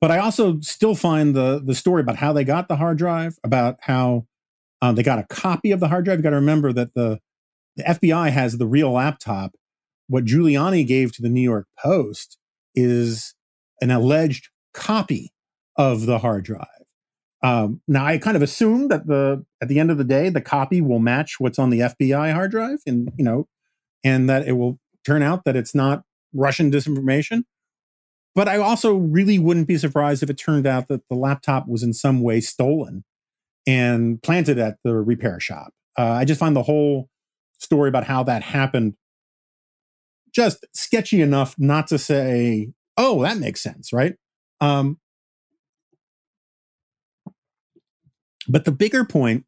[0.00, 3.38] but I also still find the the story about how they got the hard drive,
[3.44, 4.26] about how
[4.82, 6.18] um, they got a copy of the hard drive.
[6.18, 7.20] You got to remember that the
[7.76, 9.52] the FBI has the real laptop.
[10.08, 12.36] What Giuliani gave to the New York Post
[12.74, 13.34] is
[13.80, 15.32] an alleged copy
[15.76, 16.66] of the hard drive.
[17.42, 20.40] Um, now, I kind of assume that the at the end of the day, the
[20.40, 23.48] copy will match what's on the FBI hard drive, and you know,
[24.04, 26.02] and that it will turn out that it's not
[26.34, 27.44] Russian disinformation.
[28.34, 31.82] But I also really wouldn't be surprised if it turned out that the laptop was
[31.82, 33.04] in some way stolen
[33.66, 35.72] and planted at the repair shop.
[35.98, 37.08] Uh, I just find the whole
[37.58, 38.94] story about how that happened
[40.32, 44.14] just sketchy enough not to say oh, that makes sense, right?
[44.60, 44.98] Um,
[48.46, 49.46] but the bigger point,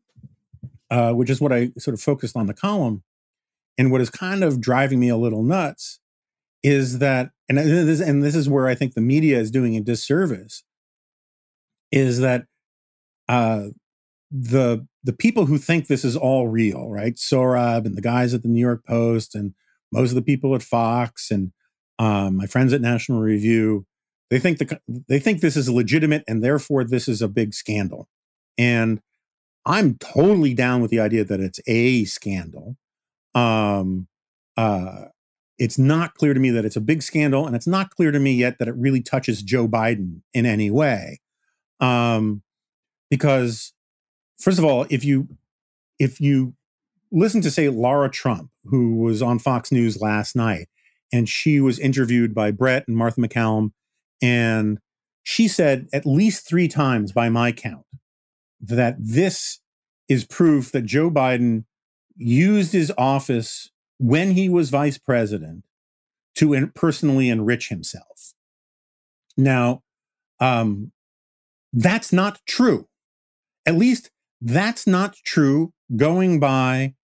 [0.91, 3.03] uh, which is what I sort of focused on the column,
[3.77, 6.01] and what is kind of driving me a little nuts,
[6.63, 9.81] is that, and this, and this is where I think the media is doing a
[9.81, 10.65] disservice,
[11.91, 12.47] is that
[13.29, 13.67] uh,
[14.31, 17.15] the the people who think this is all real, right?
[17.15, 19.55] Sohrab and the guys at the New York Post and
[19.91, 21.53] most of the people at Fox and
[21.99, 23.85] um, my friends at National Review,
[24.31, 28.09] they think the they think this is legitimate and therefore this is a big scandal.
[28.57, 29.01] And
[29.67, 32.77] I'm totally down with the idea that it's a scandal.
[33.35, 34.09] Um,
[34.57, 35.07] uh,
[35.59, 38.19] it's not clear to me that it's a big scandal, and it's not clear to
[38.19, 41.21] me yet that it really touches Joe Biden in any way.
[41.81, 42.43] Um,
[43.11, 43.73] because,
[44.39, 45.29] first of all, if you
[45.99, 46.55] if you
[47.11, 50.69] listen to say Laura Trump, who was on Fox News last night,
[51.13, 53.73] and she was interviewed by Bret and Martha MacCallum,
[54.23, 54.79] And
[55.23, 57.85] she said at least three times, by my count,
[58.61, 59.61] that this
[60.09, 61.65] is proof that Joe Biden
[62.17, 63.71] used his office
[64.03, 65.63] when he was vice president
[66.35, 68.35] to en- personally enrich himself.
[69.37, 69.83] Now,
[70.41, 70.91] um,
[71.73, 72.89] that's not true.
[73.65, 76.95] At least that's not true going by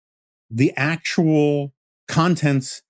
[0.50, 1.72] the actual
[2.08, 2.82] contents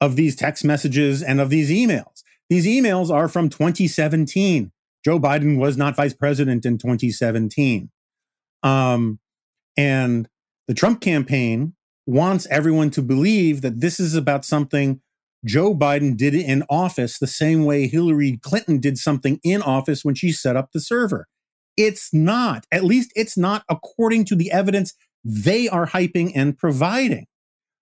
[0.00, 2.22] of these text messages and of these emails.
[2.48, 4.72] These emails are from 2017.
[5.04, 7.90] Joe Biden was not vice president in 2017.
[8.62, 9.18] Um,
[9.76, 10.28] and
[10.66, 11.74] the Trump campaign
[12.06, 15.00] wants everyone to believe that this is about something
[15.44, 20.14] Joe Biden did in office the same way Hillary Clinton did something in office when
[20.14, 21.28] she set up the server.
[21.76, 22.66] It's not.
[22.70, 24.94] At least it's not according to the evidence
[25.24, 27.26] they are hyping and providing.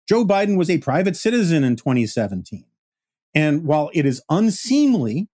[0.09, 2.65] Joe Biden was a private citizen in 2017.
[3.35, 5.29] And while it is unseemly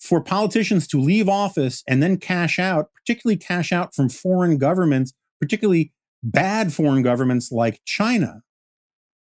[0.00, 5.12] for politicians to leave office and then cash out, particularly cash out from foreign governments,
[5.40, 5.92] particularly
[6.22, 8.42] bad foreign governments like China,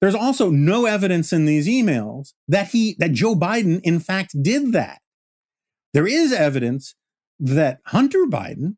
[0.01, 4.73] there's also no evidence in these emails that he that Joe Biden in fact did
[4.73, 5.01] that.
[5.93, 6.95] There is evidence
[7.39, 8.77] that Hunter Biden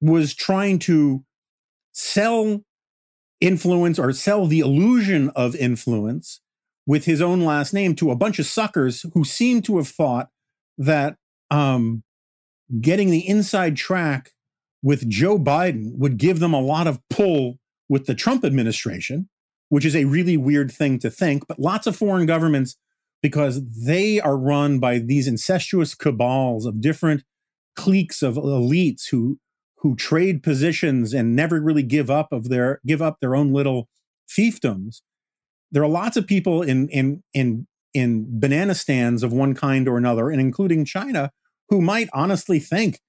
[0.00, 1.24] was trying to
[1.92, 2.62] sell
[3.40, 6.40] influence or sell the illusion of influence
[6.86, 10.28] with his own last name to a bunch of suckers who seem to have thought
[10.78, 11.16] that
[11.50, 12.02] um,
[12.80, 14.32] getting the inside track
[14.86, 17.58] with Joe Biden would give them a lot of pull
[17.88, 19.28] with the Trump administration,
[19.68, 21.48] which is a really weird thing to think.
[21.48, 22.76] But lots of foreign governments,
[23.20, 27.24] because they are run by these incestuous cabals of different
[27.74, 29.40] cliques of elites who
[29.78, 33.88] who trade positions and never really give up of their give up their own little
[34.30, 35.00] fiefdoms.
[35.72, 39.96] There are lots of people in in in in banana stands of one kind or
[39.98, 41.32] another, and including China,
[41.70, 43.00] who might honestly think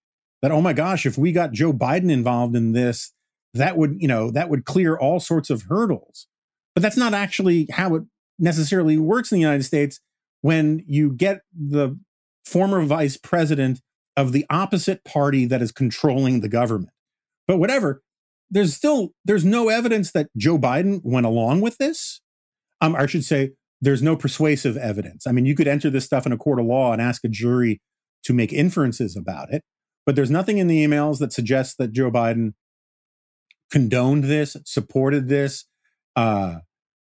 [0.42, 3.12] that, oh my gosh, if we got Joe Biden involved in this,
[3.54, 6.28] that would, you know, that would clear all sorts of hurdles.
[6.76, 8.04] But that's not actually how it
[8.38, 10.00] necessarily works in the United States
[10.42, 11.98] when you get the
[12.46, 13.82] former vice president
[14.16, 16.92] of the opposite party that is controlling the government.
[17.48, 18.02] But whatever,
[18.50, 22.22] there's still there's no evidence that Joe Biden went along with this.
[22.82, 25.28] Um, I should say there's no persuasive evidence.
[25.28, 27.30] I mean, you could enter this stuff in a court of law and ask a
[27.30, 27.82] jury
[28.24, 29.64] to make inferences about it,
[30.08, 32.54] but there's nothing in the emails that suggests that Joe Biden
[33.70, 35.66] condoned this, supported this,
[36.16, 36.60] uh,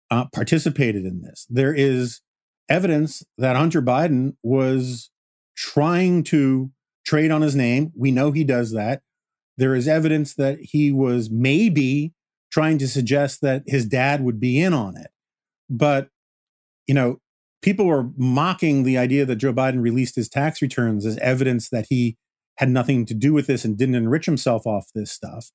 [0.10, 1.46] uh, participated in this.
[1.48, 2.22] There is
[2.68, 5.12] evidence that Hunter Biden was
[5.56, 6.72] trying to
[7.06, 7.92] trade on his name.
[7.96, 9.04] We know he does that.
[9.56, 12.12] There is evidence that he was maybe
[12.52, 15.12] trying to suggest that his dad would be in on it.
[15.70, 16.10] But,
[16.88, 17.20] you know,
[17.62, 21.86] people were mocking the idea that Joe Biden released his tax returns as evidence that
[21.90, 22.18] he
[22.58, 25.52] had nothing to do with this and didn't enrich himself off this stuff.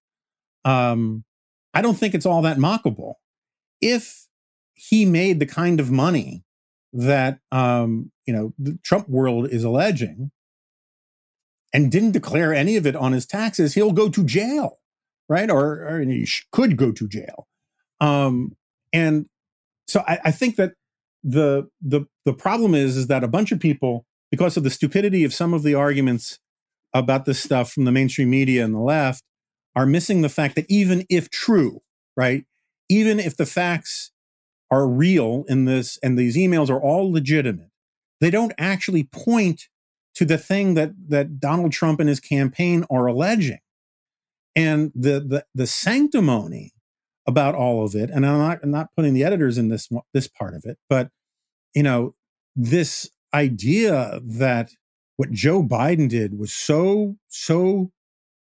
[0.65, 1.25] Um,
[1.73, 3.15] I don't think it's all that mockable.
[3.81, 4.27] If
[4.75, 6.45] he made the kind of money
[6.93, 10.31] that um, you know the Trump world is alleging,
[11.73, 14.79] and didn't declare any of it on his taxes, he'll go to jail,
[15.29, 15.51] right?
[15.51, 17.47] Or, or he could go to jail.
[18.01, 18.57] Um,
[18.93, 19.27] and
[19.87, 20.73] so I, I think that
[21.23, 25.25] the the the problem is is that a bunch of people, because of the stupidity
[25.25, 26.39] of some of the arguments
[26.93, 29.23] about this stuff from the mainstream media and the left,
[29.77, 31.81] are missing the fact that even if true,
[32.17, 32.45] right,
[32.89, 34.11] even if the facts
[34.71, 37.71] are real in this and these emails are all legitimate,
[38.21, 39.69] they don't actually point
[40.15, 43.61] to the thing that that Donald Trump and his campaign are alleging.
[44.57, 46.73] And the the, the sanctimony
[47.27, 50.29] about all of it, and I'm not I'm not putting the editors in this this
[50.29, 51.11] part of it, but
[51.75, 52.15] you know,
[52.57, 54.73] this idea that
[55.21, 57.93] what Joe Biden did was so, so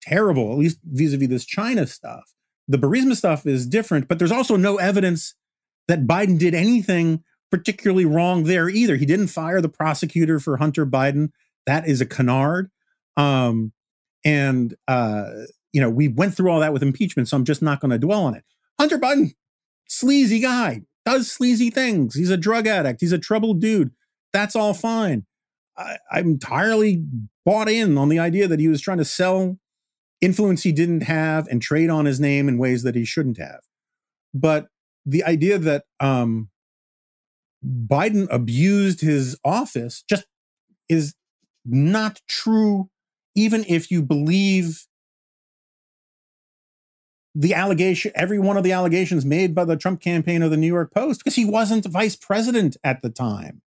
[0.02, 2.34] terrible, at least vis-a-vis this China stuff.
[2.70, 5.36] The Burisma stuff is different, but there's also no evidence
[5.90, 7.22] that Biden did anything
[7.52, 8.96] particularly wrong there either.
[8.96, 11.32] He didn't fire the prosecutor for Hunter Biden.
[11.66, 12.72] That is a canard.
[13.18, 13.74] Um,
[14.24, 15.32] and, uh,
[15.74, 17.98] you know, we went through all that with impeachment, so I'm just not going to
[17.98, 18.46] dwell on it.
[18.80, 19.34] Hunter Biden,
[19.90, 22.16] sleazy guy, does sleazy things.
[22.16, 23.02] He's a drug addict.
[23.02, 23.92] He's a troubled dude.
[24.32, 25.26] That's all fine.
[25.80, 27.04] I, I'm entirely
[27.46, 29.58] bought in on the idea that he was trying to sell
[30.22, 33.62] influence he didn't have and trade on his name in ways that he shouldn't have.
[34.34, 34.68] But
[35.06, 36.50] the idea that um,
[37.66, 40.26] Biden abused his office just
[40.90, 41.16] is
[41.66, 42.90] not true,
[43.36, 44.86] even if you believe
[47.34, 50.68] the allegation, every one of the allegations made by the Trump campaign or the New
[50.68, 53.62] York Post, because he wasn't vice president at the time.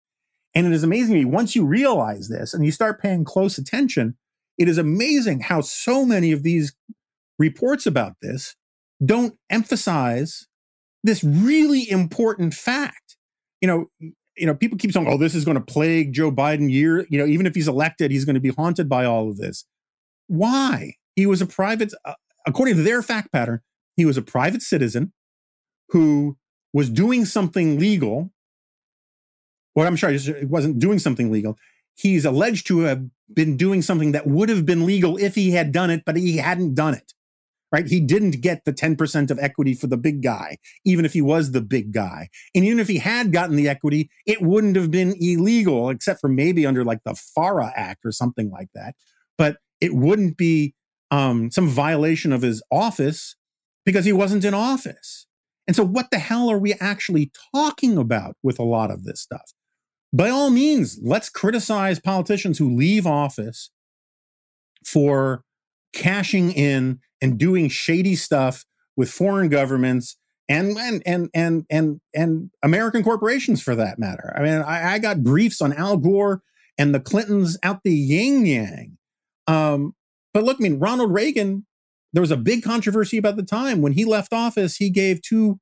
[0.53, 3.57] And it is amazing to me, once you realize this and you start paying close
[3.57, 4.17] attention,
[4.57, 6.75] it is amazing how so many of these
[7.39, 8.55] reports about this
[9.03, 10.47] don't emphasize
[11.03, 13.17] this really important fact.
[13.61, 13.85] You know,
[14.37, 17.17] you know, people keep saying, "Oh, this is going to plague Joe Biden year." You
[17.19, 19.65] know, even if he's elected, he's going to be haunted by all of this.
[20.27, 20.93] Why?
[21.15, 22.13] He was a private, uh,
[22.45, 23.61] according to their fact pattern,
[23.97, 25.13] he was a private citizen
[25.89, 26.37] who
[26.73, 28.31] was doing something legal.
[29.75, 31.57] Well, I'm sorry, it wasn't doing something legal.
[31.95, 35.71] He's alleged to have been doing something that would have been legal if he had
[35.71, 37.13] done it, but he hadn't done it
[37.71, 37.87] right?
[37.87, 41.51] He didn't get the 10% of equity for the big guy, even if he was
[41.51, 42.29] the big guy.
[42.53, 46.27] And even if he had gotten the equity, it wouldn't have been illegal, except for
[46.27, 48.95] maybe under like the FARA Act or something like that.
[49.37, 50.75] But it wouldn't be
[51.09, 53.35] um, some violation of his office
[53.85, 55.25] because he wasn't in office.
[55.67, 59.21] And so, what the hell are we actually talking about with a lot of this
[59.21, 59.53] stuff?
[60.13, 63.71] By all means, let's criticize politicians who leave office
[64.85, 65.43] for
[65.93, 68.65] cashing in and doing shady stuff
[68.97, 70.17] with foreign governments
[70.49, 74.33] and and and and and and American corporations for that matter.
[74.35, 76.41] I mean, I, I got briefs on Al Gore
[76.77, 78.97] and the Clintons out the yin yang.
[79.47, 79.95] Um,
[80.33, 81.65] but look, I mean, Ronald Reagan.
[82.13, 84.75] There was a big controversy about the time when he left office.
[84.75, 85.61] He gave two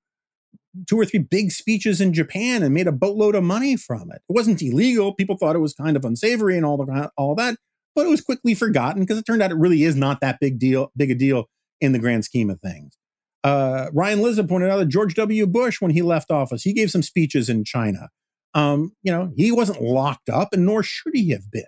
[0.87, 4.21] two or three big speeches in Japan and made a boatload of money from it.
[4.29, 5.13] It wasn't illegal.
[5.13, 7.55] People thought it was kind of unsavory and all the all that
[7.99, 10.57] but it was quickly forgotten because it turned out it really is not that big
[10.57, 11.49] deal, big a deal
[11.81, 12.97] in the grand scheme of things.
[13.43, 15.45] Uh, Ryan Lizza pointed out that George W.
[15.45, 18.09] Bush, when he left office, he gave some speeches in China.
[18.53, 21.63] Um, you know, he wasn't locked up, and nor should he have been.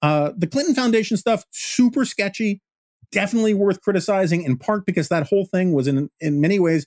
[0.00, 2.60] Uh, the Clinton Foundation stuff, super sketchy,
[3.10, 6.86] definitely worth criticizing, in part because that whole thing was in in many ways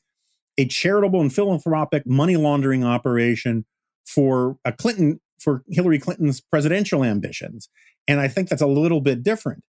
[0.61, 3.65] a charitable and philanthropic money laundering operation
[4.05, 7.67] for a Clinton for Hillary Clinton's presidential ambitions.
[8.07, 9.63] And I think that's a little bit different.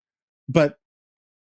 [0.48, 0.76] But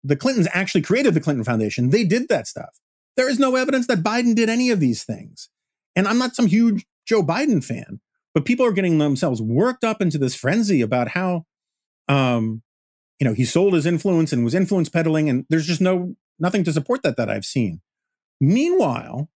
[0.02, 1.90] the Clintons actually created the Clinton Foundation.
[1.90, 2.80] They did that stuff.
[3.18, 5.50] There is no evidence that Biden did any of these things.
[5.96, 8.00] And I'm not some huge Joe Biden fan,
[8.34, 11.46] but people are getting themselves worked up into this frenzy about how,
[12.08, 12.64] um,
[13.20, 16.64] you know, he sold his influence and was influence peddling, and there's just no nothing
[16.64, 17.82] to support that that I've seen.
[18.42, 19.30] Meanwhile,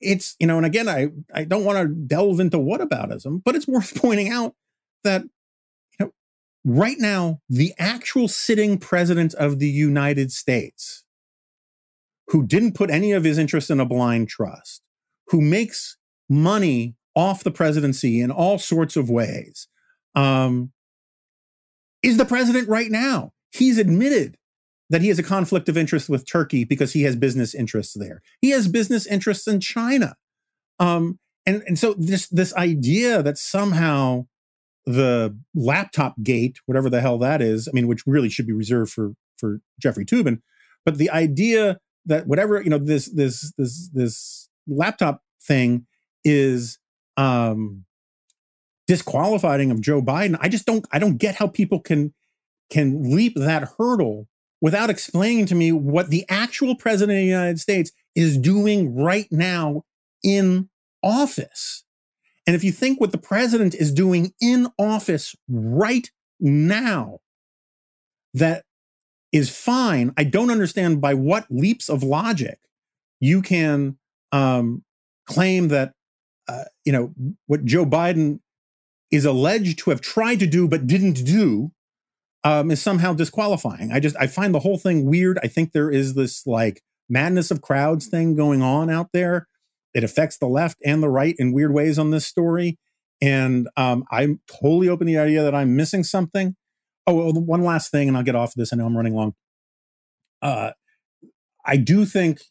[0.00, 3.68] it's you know, and again, I I don't want to delve into whataboutism, but it's
[3.68, 4.54] worth pointing out
[5.04, 5.24] that
[6.64, 11.04] right now, the actual sitting president of the United States,
[12.28, 14.82] who didn't put any of his interest in a blind trust,
[15.28, 15.96] who makes
[16.28, 19.66] money off the presidency in all sorts of ways,
[20.14, 20.72] um,
[22.02, 23.32] is the president right now.
[23.50, 24.36] He's admitted
[24.90, 28.22] that he has a conflict of interest with Turkey because he has business interests there.
[28.40, 30.16] He has business interests in China.
[30.78, 34.26] Um, and, and so this this idea that somehow
[34.86, 38.92] the laptop gate, whatever the hell that is, I mean, which really should be reserved
[38.92, 40.40] for for Jeffrey Toobin,
[40.84, 45.86] but the idea that whatever you know this this this this laptop thing
[46.24, 46.78] is
[47.16, 47.84] um
[48.86, 50.38] disqualifying of Joe Biden.
[50.40, 52.14] I just don't I don't get how people can
[52.70, 54.28] can leap that hurdle
[54.60, 59.28] without explaining to me what the actual president of the United States is doing right
[59.30, 59.84] now
[60.22, 60.68] in
[61.02, 61.84] office.
[62.46, 67.20] And if you think what the president is doing in office right now,
[68.34, 68.64] that
[69.32, 70.12] is fine.
[70.16, 72.58] I don't understand by what leaps of logic
[73.20, 73.98] you can
[74.32, 74.84] um,
[75.26, 75.92] claim that
[76.48, 77.12] uh, you know
[77.46, 78.40] what Joe Biden
[79.10, 81.72] is alleged to have tried to do but didn't do
[82.44, 83.90] um, is somehow disqualifying.
[83.92, 85.38] I just I find the whole thing weird.
[85.42, 89.48] I think there is this like madness of crowds thing going on out there
[89.94, 92.78] it affects the left and the right in weird ways on this story.
[93.20, 96.54] And um, I'm totally open to the idea that I'm missing something.
[97.06, 98.72] Oh, one last thing, and I'll get off of this.
[98.72, 99.34] I know I'm running long.
[100.40, 100.72] Uh,
[101.64, 102.42] I do think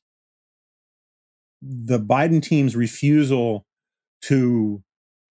[1.61, 3.65] the Biden team's refusal
[4.23, 4.83] to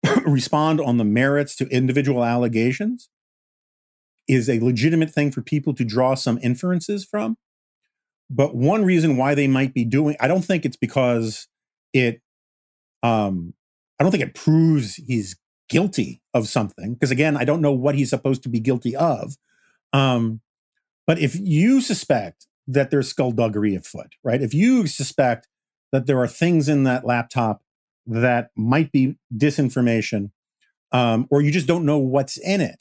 [0.25, 3.11] respond on the merits to individual allegations
[4.29, 7.37] is a legitimate thing for people to draw some inferences from.
[8.29, 11.47] But one reason why they might be doing, I don't think it's because
[11.93, 12.21] it
[13.03, 13.55] um
[13.99, 15.37] I don't think it proves he's
[15.69, 19.37] guilty of something because again, I don't know what he's supposed to be guilty of.
[19.93, 20.41] Um
[21.07, 24.43] but if you suspect that there's skullduggery afoot, right?
[24.43, 25.49] If you suspect
[25.93, 27.63] that there are things in that laptop
[28.07, 30.31] that might be disinformation,
[30.93, 32.79] um, or you just don't know what's in it,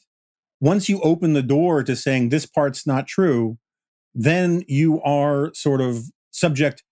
[0.66, 3.60] once you open the door to saying this part's not true,
[4.16, 6.84] then you are sort of subject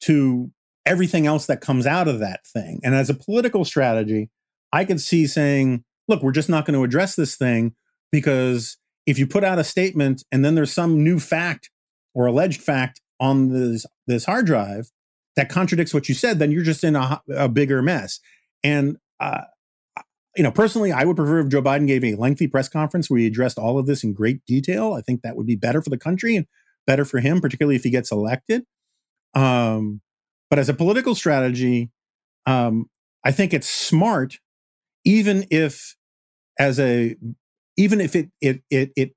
[0.00, 0.50] to
[0.84, 2.78] everything else that comes out of that thing.
[2.84, 4.28] And as a political strategy,
[4.70, 7.74] I could see saying, look, we're just not going to address this thing
[8.10, 8.76] because
[9.06, 11.70] if you put out a statement and then there's some new fact
[12.14, 14.90] or alleged fact on this this hard drive
[15.36, 18.20] that contradicts what you said, then you're just in a, a bigger mess.
[18.62, 19.44] And uh,
[20.36, 23.20] you know, personally, I would prefer if Joe Biden gave a lengthy press conference where
[23.20, 24.94] he addressed all of this in great detail.
[24.94, 26.46] I think that would be better for the country and
[26.86, 28.64] better for him, particularly if he gets elected.
[29.34, 30.00] Um,
[30.48, 31.90] but as a political strategy,
[32.46, 32.88] um,
[33.24, 34.38] I think it's smart,
[35.04, 35.96] even if
[36.58, 37.16] as a
[37.76, 39.14] even if it it it, it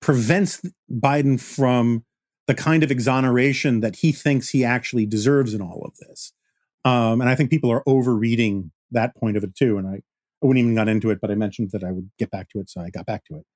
[0.00, 2.04] prevents Biden from
[2.46, 6.32] the kind of exoneration that he thinks he actually deserves in all of this.
[6.84, 9.78] Um, and I think people are overreading that point of it too.
[9.78, 12.30] And I, I wouldn't even got into it, but I mentioned that I would get
[12.30, 13.46] back to it, so I got back to it.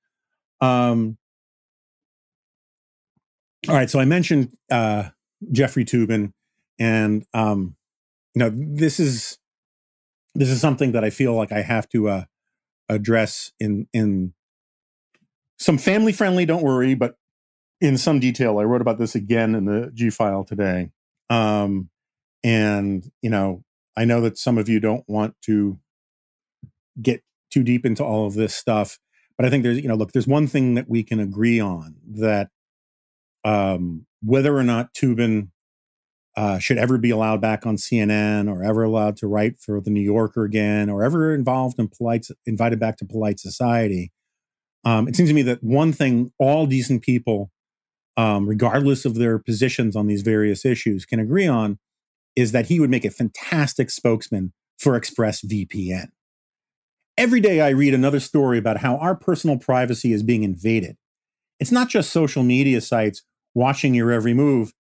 [0.65, 1.17] Um,
[3.67, 5.09] all right, so I mentioned uh,
[5.51, 6.31] Jeffrey Toobin,
[6.79, 7.75] and um,
[8.35, 9.39] you know this is
[10.35, 12.23] this is something that I feel like I have to uh,
[12.89, 14.33] address in in
[15.57, 16.45] some family friendly.
[16.45, 17.15] Don't worry, but
[17.81, 18.59] in some detail.
[18.59, 20.91] I wrote about this again in the G file today.
[21.29, 21.89] Um,
[22.43, 23.63] and, you know,
[23.97, 25.79] I know that some of you don't want to
[27.01, 28.99] get too deep into all of this stuff,
[29.37, 31.95] but I think there's, you know, look, there's one thing that we can agree on
[32.13, 32.49] that
[33.43, 35.49] um, whether or not Toobin
[36.35, 39.89] uh, should ever be allowed back on CNN or ever allowed to write for the
[39.89, 44.11] New Yorker again or ever involved in polite, invited back to polite society.
[44.83, 47.51] Um, it seems to me that one thing all decent people
[48.17, 51.79] um, regardless of their positions on these various issues, can agree on
[52.35, 56.07] is that he would make a fantastic spokesman for ExpressVPN.
[57.17, 60.97] Every day I read another story about how our personal privacy is being invaded.
[61.59, 63.23] It's not just social media sites
[63.53, 64.73] watching your every move,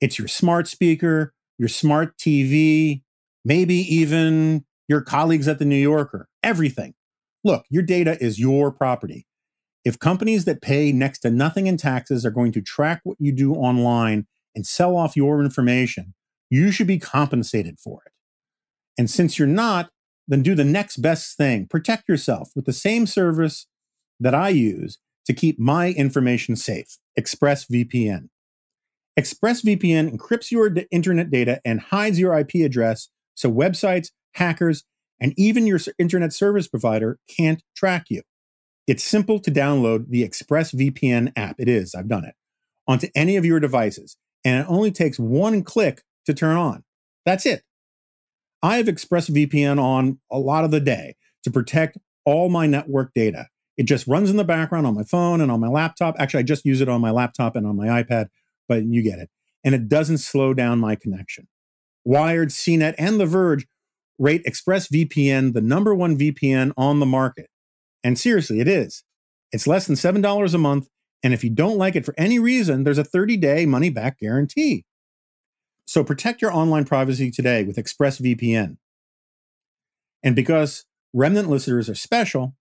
[0.00, 3.02] it's your smart speaker, your smart TV,
[3.44, 6.94] maybe even your colleagues at the New Yorker, everything.
[7.42, 9.26] Look, your data is your property.
[9.84, 13.32] If companies that pay next to nothing in taxes are going to track what you
[13.32, 16.14] do online and sell off your information,
[16.50, 18.12] you should be compensated for it.
[18.98, 19.90] And since you're not,
[20.26, 21.66] then do the next best thing.
[21.66, 23.66] Protect yourself with the same service
[24.20, 28.28] that I use to keep my information safe ExpressVPN.
[29.18, 34.84] ExpressVPN encrypts your internet data and hides your IP address so websites, hackers,
[35.20, 38.22] and even your internet service provider can't track you.
[38.86, 41.56] It's simple to download the ExpressVPN app.
[41.58, 42.34] It is, I've done it,
[42.86, 44.16] onto any of your devices.
[44.44, 46.84] And it only takes one click to turn on.
[47.26, 47.62] That's it.
[48.62, 53.48] I have ExpressVPN on a lot of the day to protect all my network data.
[53.76, 56.16] It just runs in the background on my phone and on my laptop.
[56.18, 58.26] Actually, I just use it on my laptop and on my iPad,
[58.68, 59.30] but you get it.
[59.64, 61.48] And it doesn't slow down my connection.
[62.04, 63.66] Wired, CNET, and The Verge
[64.18, 67.48] rate ExpressVPN the number one VPN on the market.
[68.02, 69.04] And seriously, it is.
[69.52, 70.88] It's less than $7 a month.
[71.22, 74.18] And if you don't like it for any reason, there's a 30 day money back
[74.18, 74.84] guarantee.
[75.88, 78.76] So protect your online privacy today with ExpressVPN.
[80.22, 80.84] And because
[81.14, 82.54] remnant listeners are special,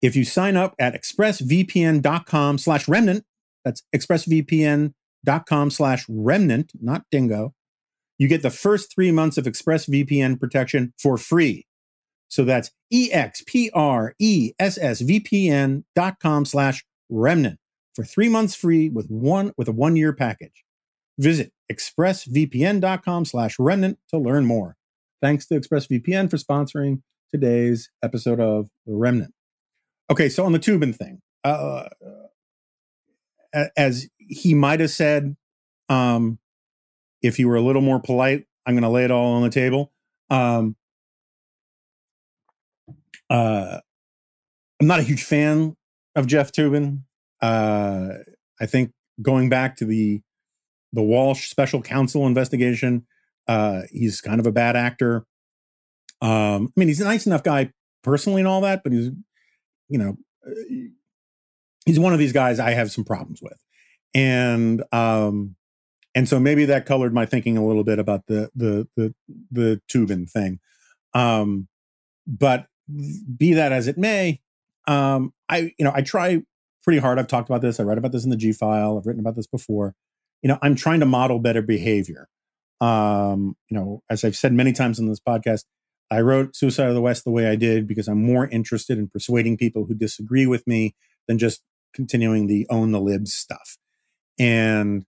[0.00, 3.24] if you sign up at expressvpn.com slash remnant,
[3.64, 7.54] that's expressvpn.com slash remnant, not dingo,
[8.18, 11.66] you get the first three months of ExpressVPN protection for free.
[12.28, 17.58] So that's E-X-P-R-E-S-S-V-P-N dot com slash remnant
[17.96, 20.62] for three months free with one with a one-year package.
[21.18, 24.76] Visit expressvpn.com slash remnant to learn more.
[25.22, 27.02] Thanks to ExpressVPN for sponsoring
[27.32, 29.32] today's episode of The Remnant.
[30.10, 31.88] Okay, so on the Toobin thing, uh,
[33.76, 35.36] as he might have said,
[35.88, 36.38] um,
[37.22, 39.50] if you were a little more polite, I'm going to lay it all on the
[39.50, 39.92] table.
[40.30, 40.76] Um,
[43.30, 43.80] uh,
[44.80, 45.76] I'm not a huge fan
[46.14, 47.02] of Jeff Toobin.
[47.40, 48.08] Uh,
[48.60, 48.92] I think
[49.22, 50.20] going back to the
[50.96, 53.06] the Walsh special counsel investigation,
[53.46, 55.26] uh, he's kind of a bad actor.
[56.22, 57.70] Um, I mean, he's a nice enough guy
[58.02, 59.10] personally and all that, but he's,
[59.88, 60.50] you know, uh,
[61.84, 63.62] he's one of these guys I have some problems with,
[64.14, 65.54] and um,
[66.14, 69.14] and so maybe that colored my thinking a little bit about the the the
[69.50, 70.58] the Toobin thing.
[71.12, 71.68] Um,
[72.26, 72.66] but
[73.36, 74.40] be that as it may,
[74.88, 76.42] um, I you know I try
[76.82, 77.18] pretty hard.
[77.18, 77.78] I've talked about this.
[77.78, 78.96] I read about this in the G file.
[78.96, 79.94] I've written about this before.
[80.42, 82.28] You know, I'm trying to model better behavior.
[82.80, 85.64] Um, you know, as I've said many times in this podcast,
[86.10, 89.08] I wrote Suicide of the West the way I did because I'm more interested in
[89.08, 90.94] persuading people who disagree with me
[91.26, 91.62] than just
[91.94, 93.78] continuing the own the libs stuff.
[94.38, 95.04] And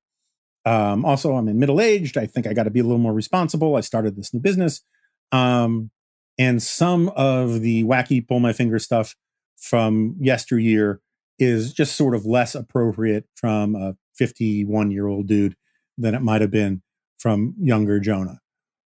[0.65, 2.19] um, also, I'm in middle aged.
[2.19, 3.77] I think I got to be a little more responsible.
[3.77, 4.83] I started this new business.
[5.31, 5.91] Um,
[6.39, 9.15] and some of the wacky pull my finger stuff
[9.57, 11.01] from yesteryear
[11.39, 15.57] is just sort of less appropriate from a 51 year old dude
[15.97, 16.83] than it might have been
[17.19, 18.41] from younger Jonah.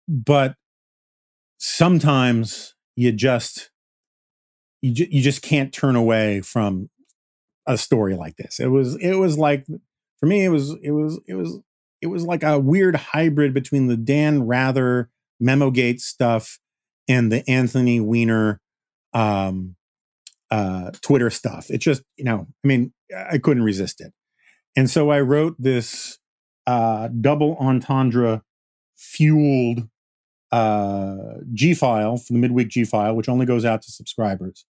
[0.09, 0.55] But
[1.59, 3.70] sometimes you just
[4.83, 6.91] you, ju- you just can't turn away from
[7.66, 8.61] a story like this.
[8.61, 9.66] It was it was like
[10.18, 11.59] for me it was it was it was
[12.01, 16.59] it was like a weird hybrid between the Dan Rather Memogate stuff
[17.09, 18.61] and the Anthony Weiner
[19.12, 19.77] um,
[20.51, 21.70] uh, Twitter stuff.
[21.70, 24.12] It just you know I mean I couldn't resist it,
[24.77, 26.18] and so I wrote this
[26.66, 28.43] uh, double entendre
[28.97, 29.89] fueled
[30.53, 31.16] uh,
[31.53, 34.64] G file for the midweek G file, which only goes out to subscribers.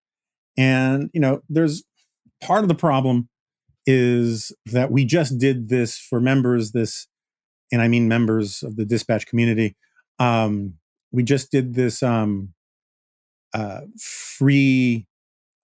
[0.57, 1.85] And, you know, there's
[2.43, 3.29] part of the problem
[3.87, 7.07] is that we just did this for members, this,
[7.71, 9.77] and I mean members of the dispatch community.
[10.19, 10.75] Um,
[11.13, 12.55] we just did this um,
[13.55, 15.07] uh, free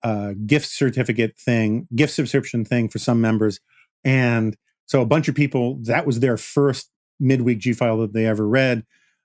[0.03, 3.61] uh, gift certificate thing, gift subscription thing for some members.
[4.05, 6.91] And so a bunch of people, that was their first
[7.21, 8.85] midweek G file that they ever read.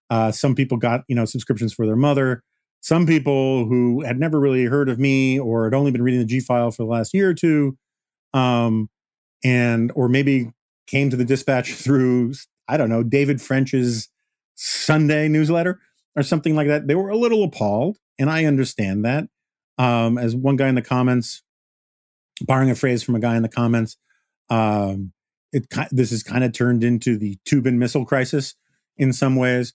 [0.09, 2.43] Uh, some people got, you know, subscriptions for their mother
[2.81, 6.25] some people who had never really heard of me or had only been reading the
[6.25, 7.77] G file for the last year or two,
[8.33, 8.89] um,
[9.43, 10.51] and or maybe
[10.87, 12.33] came to the dispatch through
[12.67, 14.09] I don't know David French's
[14.55, 15.79] Sunday newsletter
[16.15, 16.87] or something like that.
[16.87, 19.25] They were a little appalled, and I understand that.
[19.77, 21.43] Um, as one guy in the comments,
[22.41, 23.97] borrowing a phrase from a guy in the comments,
[24.49, 25.13] um,
[25.51, 28.55] it this has kind of turned into the Toobin missile crisis
[28.97, 29.73] in some ways,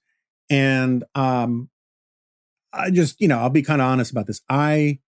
[0.50, 1.70] and um,
[2.72, 4.40] I just, you know, I'll be kind of honest about this.
[4.48, 4.98] I,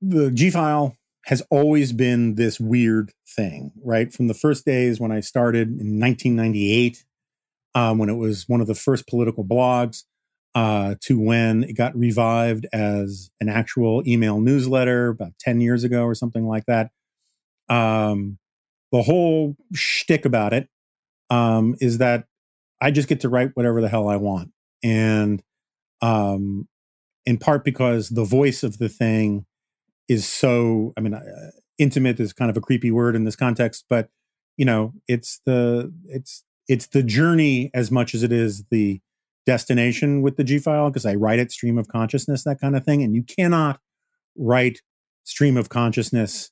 [0.00, 0.96] the G file
[1.26, 4.12] has always been this weird thing, right?
[4.12, 7.04] From the first days when I started in 1998,
[7.74, 10.04] um, when it was one of the first political blogs,
[10.54, 16.04] uh, to when it got revived as an actual email newsletter about 10 years ago
[16.04, 16.90] or something like that.
[17.68, 18.38] Um,
[18.92, 20.68] the whole shtick about it
[21.30, 22.24] um, is that
[22.80, 24.52] I just get to write whatever the hell I want.
[24.82, 25.42] And
[26.02, 26.68] um,
[27.26, 29.44] in part because the voice of the thing
[30.08, 31.20] is so i mean uh,
[31.78, 34.08] intimate is kind of a creepy word in this context but
[34.56, 39.00] you know it's the it's it's the journey as much as it is the
[39.44, 42.84] destination with the g file because i write it stream of consciousness that kind of
[42.84, 43.80] thing and you cannot
[44.36, 44.80] write
[45.24, 46.50] stream of consciousness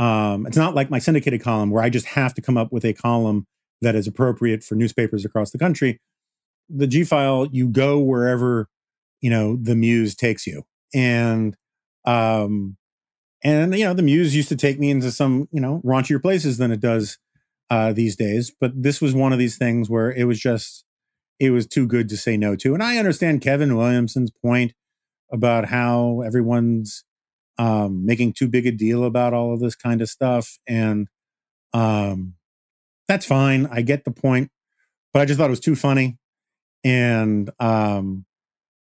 [0.00, 2.84] um, it's not like my syndicated column where i just have to come up with
[2.84, 3.46] a column
[3.80, 6.00] that is appropriate for newspapers across the country.
[6.68, 8.68] The G file, you go wherever
[9.20, 10.62] you know the muse takes you,
[10.94, 11.56] and
[12.04, 12.76] um,
[13.42, 16.58] and you know the muse used to take me into some you know raunchier places
[16.58, 17.18] than it does
[17.70, 18.52] uh, these days.
[18.58, 20.84] But this was one of these things where it was just
[21.38, 24.72] it was too good to say no to, and I understand Kevin Williamson's point
[25.32, 27.04] about how everyone's
[27.60, 31.08] um, making too big a deal about all of this kind of stuff, and
[31.72, 32.34] um,
[33.08, 33.66] that's fine.
[33.70, 34.50] I get the point,
[35.12, 36.16] but I just thought it was too funny
[36.84, 38.24] and um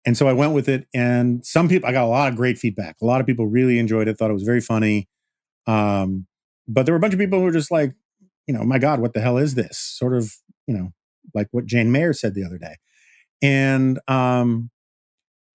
[0.05, 0.87] and so I went with it.
[0.93, 2.97] And some people, I got a lot of great feedback.
[3.01, 5.09] A lot of people really enjoyed it, thought it was very funny.
[5.65, 6.27] Um,
[6.67, 7.93] but there were a bunch of people who were just like,
[8.45, 9.79] you know, my God, what the hell is this?
[9.79, 10.35] Sort of,
[10.67, 10.91] you know,
[11.33, 12.75] like what Jane Mayer said the other day.
[13.41, 14.69] And um,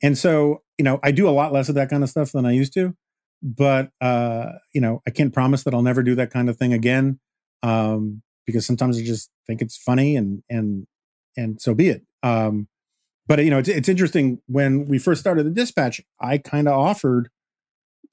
[0.03, 2.45] and so, you know, I do a lot less of that kind of stuff than
[2.45, 2.97] I used to.
[3.43, 6.73] But uh, you know, I can't promise that I'll never do that kind of thing
[6.73, 7.19] again.
[7.63, 10.87] Um, because sometimes I just think it's funny and and
[11.37, 12.03] and so be it.
[12.23, 12.69] Um,
[13.27, 16.75] but you know, it's, it's interesting when we first started the dispatch, I kind of
[16.75, 17.29] offered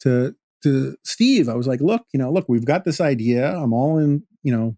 [0.02, 1.50] to to Steve.
[1.50, 3.56] I was like, look, you know, look, we've got this idea.
[3.56, 4.78] I'm all in, you know,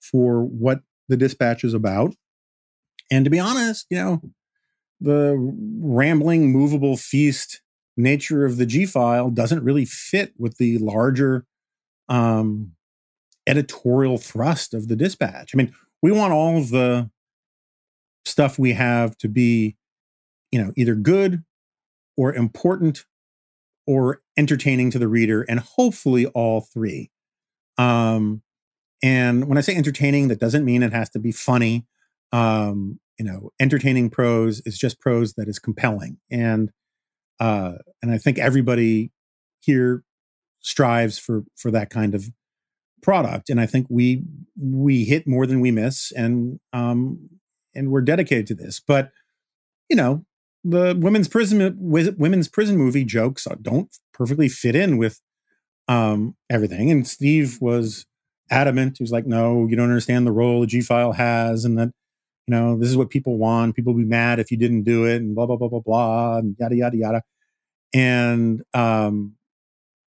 [0.00, 2.14] for what the dispatch is about.
[3.10, 4.22] And to be honest, you know,
[5.00, 5.36] the
[5.80, 7.60] rambling, movable feast
[7.96, 11.46] nature of the G file doesn't really fit with the larger
[12.08, 12.72] um,
[13.46, 15.52] editorial thrust of the dispatch.
[15.54, 17.10] I mean, we want all of the
[18.24, 19.76] stuff we have to be,
[20.50, 21.44] you know, either good
[22.16, 23.04] or important
[23.86, 27.10] or entertaining to the reader, and hopefully all three.
[27.78, 28.42] Um,
[29.02, 31.86] and when I say entertaining, that doesn't mean it has to be funny.
[32.32, 36.70] Um, you know, entertaining prose is just prose that is compelling, and
[37.40, 37.72] uh,
[38.02, 39.12] and I think everybody
[39.60, 40.02] here
[40.60, 42.30] strives for for that kind of
[43.02, 43.50] product.
[43.50, 44.22] And I think we
[44.60, 47.28] we hit more than we miss, and um,
[47.74, 48.80] and we're dedicated to this.
[48.80, 49.10] But
[49.88, 50.24] you know,
[50.64, 55.20] the women's prison women's prison movie jokes don't perfectly fit in with
[55.88, 56.90] um, everything.
[56.90, 58.06] And Steve was
[58.50, 58.96] adamant.
[58.98, 61.92] He was like, "No, you don't understand the role the G file has, and that
[62.46, 63.74] you know this is what people want.
[63.74, 66.38] People will be mad if you didn't do it, and blah blah blah blah blah,
[66.38, 67.22] and yada yada yada."
[67.94, 69.36] And um,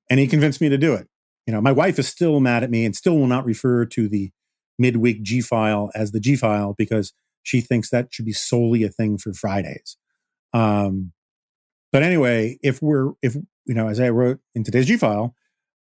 [0.10, 1.08] and he convinced me to do it.
[1.46, 4.08] you know, my wife is still mad at me and still will not refer to
[4.08, 4.32] the
[4.78, 7.14] midweek G file as the G file because
[7.44, 9.98] she thinks that should be solely a thing for Fridays.
[10.54, 11.12] Um,
[11.92, 13.36] but anyway, if we're if
[13.66, 15.36] you know, as I wrote in today's G file,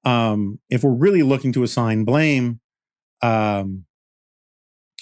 [0.04, 2.60] um, if we're really looking to assign blame
[3.22, 3.84] um,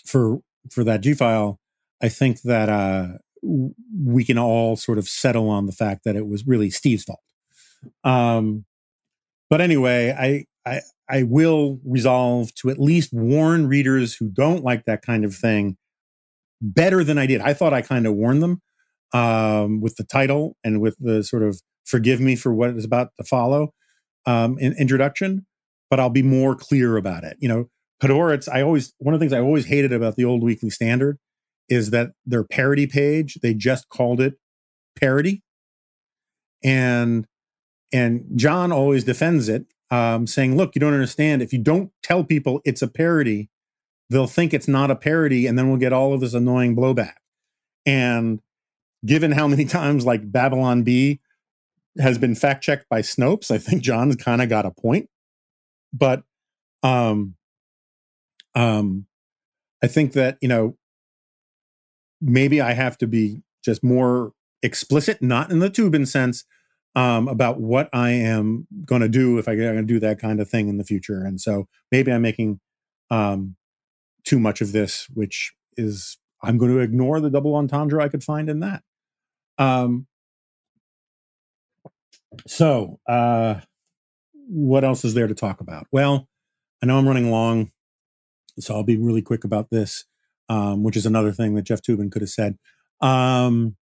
[0.07, 0.41] for
[0.71, 1.59] for that G file,
[2.03, 6.27] I think that uh, we can all sort of settle on the fact that it
[6.27, 7.21] was really Steve's fault.
[8.05, 8.65] Um,
[9.51, 14.85] but anyway, I I I will resolve to at least warn readers who don't like
[14.85, 15.77] that kind of thing
[16.61, 17.41] better than I did.
[17.41, 18.63] I thought I kind of warned them
[19.13, 23.09] um, with the title and with the sort of forgive me for what is about
[23.19, 23.75] to follow
[24.27, 25.47] um, in, introduction,
[25.91, 27.37] but I'll be more clear about it.
[27.41, 27.69] You know,
[28.03, 31.19] Podhoretz, I always, one of the things I always hated about the old Weekly Standard
[31.69, 34.35] is that their parody page, they just called it
[34.99, 35.43] parody.
[36.65, 37.27] And
[37.95, 41.43] and John always defends it, um, saying, look, you don't understand.
[41.43, 43.51] If you don't tell people it's a parody,
[44.09, 47.15] they'll think it's not a parody, and then we'll get all of this annoying blowback.
[47.85, 48.41] And
[49.05, 51.21] given how many times like Babylon Bee
[51.99, 55.11] has been fact checked by Snopes, I think John's kind of got a point.
[55.93, 56.23] But
[56.83, 57.35] um
[58.55, 59.07] um
[59.83, 60.77] I think that, you know,
[62.21, 64.33] maybe I have to be just more
[64.63, 66.45] explicit, not in the Toobin sense,
[66.95, 70.41] um, about what I am going to do if I'm going to do that kind
[70.41, 71.25] of thing in the future.
[71.25, 72.61] And so maybe I'm making
[73.11, 73.57] um,
[74.25, 78.23] too much of this, which is I'm going to ignore the double entendre I could
[78.23, 78.83] find in that.
[79.59, 80.07] Um,
[82.47, 83.61] so, uh,
[84.49, 85.87] what else is there to talk about?
[85.93, 86.29] Well,
[86.83, 87.71] I know I'm running long,
[88.63, 90.05] so I'll be really quick about this,
[90.49, 92.59] um, which is another thing that Jeff Toobin could have said.
[93.01, 93.77] Um,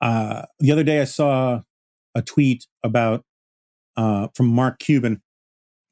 [0.00, 1.60] uh, the other day, I saw
[2.14, 3.24] a tweet about
[3.96, 5.22] uh, from Mark Cuban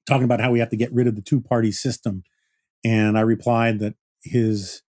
[0.07, 2.23] talking about how we have to get rid of the two party system,
[2.85, 4.83] and I replied that his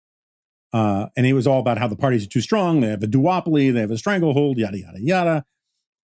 [0.74, 2.82] uh, and it was all about how the parties are too strong.
[2.82, 5.46] They have a duopoly, they have a stranglehold, yada yada yada.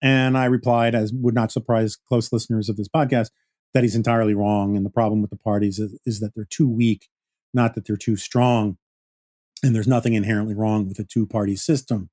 [0.02, 3.30] And I replied, as would not surprise close listeners of this podcast,
[3.74, 4.76] that he's entirely wrong.
[4.76, 7.08] And the problem with the parties is, is that they're too weak,
[7.54, 8.76] not that they're too strong.
[9.62, 12.10] And there's nothing inherently wrong with a two party system.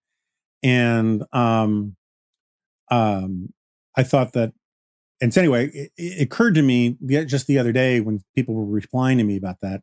[0.63, 1.95] And um,
[2.91, 3.53] um,
[3.95, 4.53] I thought that,
[5.21, 8.65] and so anyway, it, it, occurred to me just the other day when people were
[8.65, 9.81] replying to me about that.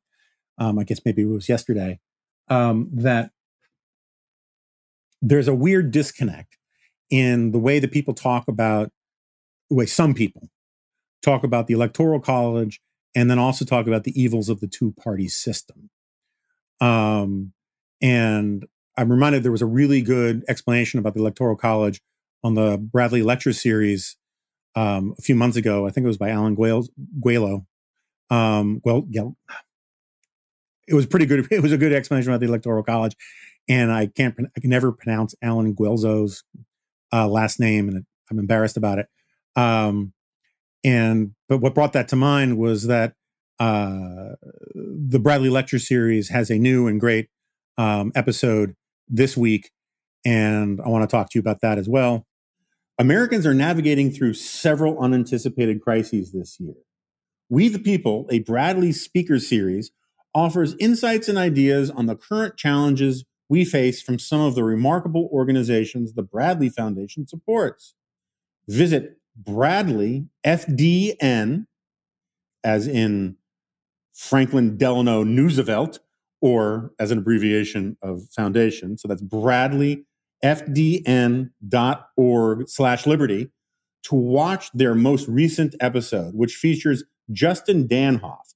[0.59, 1.99] Um, I guess maybe it was yesterday
[2.49, 3.31] um, that
[5.21, 6.57] there's a weird disconnect
[7.11, 8.93] in the way that people talk about
[9.71, 10.49] the way some people
[11.25, 12.81] talk about the electoral college
[13.15, 15.91] and then also talk about the evils of the two party system.
[16.81, 17.53] Um,
[18.03, 18.67] and
[18.97, 22.01] I'm reminded there was a really good explanation about the electoral college
[22.43, 24.17] on the Bradley lecture series
[24.77, 25.87] um, a few months ago.
[25.87, 27.67] I think it was by Alan Guelo.
[28.31, 29.07] Um, well,
[30.87, 31.47] it was pretty good.
[31.51, 33.17] It was a good explanation about the electoral college,
[33.69, 36.45] and I can't, I can never pronounce Alan Guelzo's
[37.13, 39.07] uh, last name, and I'm embarrassed about it.
[39.57, 40.13] Um,
[40.85, 43.15] and but what brought that to mind was that
[43.59, 44.35] uh,
[44.75, 47.29] the Bradley Lecture Series has a new and great
[47.79, 48.75] um, episode
[49.09, 49.71] this week,
[50.25, 52.27] and I want to talk to you about that as well.
[52.99, 56.75] Americans are navigating through several unanticipated crises this year.
[57.49, 59.91] We the People, a Bradley speaker series,
[60.35, 65.29] offers insights and ideas on the current challenges we face from some of the remarkable
[65.33, 67.95] organizations the Bradley Foundation supports.
[68.69, 71.67] Visit Bradley, FDN,
[72.63, 73.37] as in
[74.15, 75.99] Franklin Delano Roosevelt,
[76.41, 78.99] or as an abbreviation of foundation.
[78.99, 80.05] So that's Bradley,
[80.45, 81.49] FDN.org
[82.69, 83.51] slash liberty
[84.05, 88.55] to watch their most recent episode, which features Justin Danhof,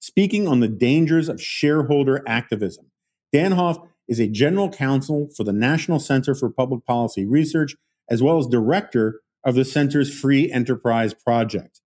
[0.00, 2.86] speaking on the dangers of shareholder activism.
[3.32, 7.76] Danhof is a general counsel for the National Center for Public Policy Research,
[8.10, 11.80] as well as director of the center's Free Enterprise Project.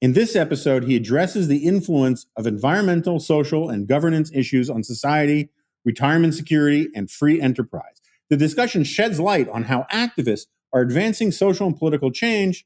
[0.00, 5.50] In this episode, he addresses the influence of environmental, social, and governance issues on society,
[5.84, 8.00] retirement security, and free enterprise.
[8.30, 12.64] The discussion sheds light on how activists are advancing social and political change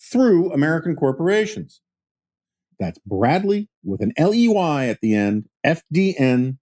[0.00, 1.80] through American corporations.
[2.78, 6.56] That's Bradley with an L-E-Y at the end, fdn.org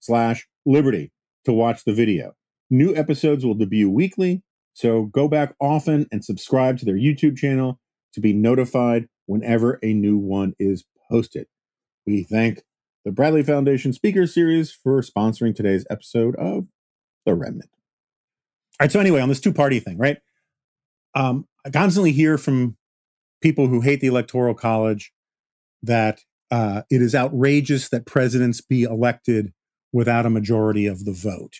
[0.00, 1.12] slash liberty
[1.44, 2.34] to watch the video.
[2.70, 4.42] New episodes will debut weekly,
[4.78, 7.80] so go back often and subscribe to their YouTube channel
[8.12, 11.48] to be notified whenever a new one is posted.
[12.06, 12.62] We thank
[13.04, 16.68] the Bradley Foundation Speaker Series for sponsoring today's episode of
[17.26, 17.70] The Remnant.
[18.78, 20.18] All right, so anyway, on this two party thing, right?
[21.12, 22.76] Um, I constantly hear from
[23.42, 25.12] people who hate the Electoral College
[25.82, 26.20] that
[26.52, 29.52] uh, it is outrageous that presidents be elected
[29.92, 31.54] without a majority of the vote.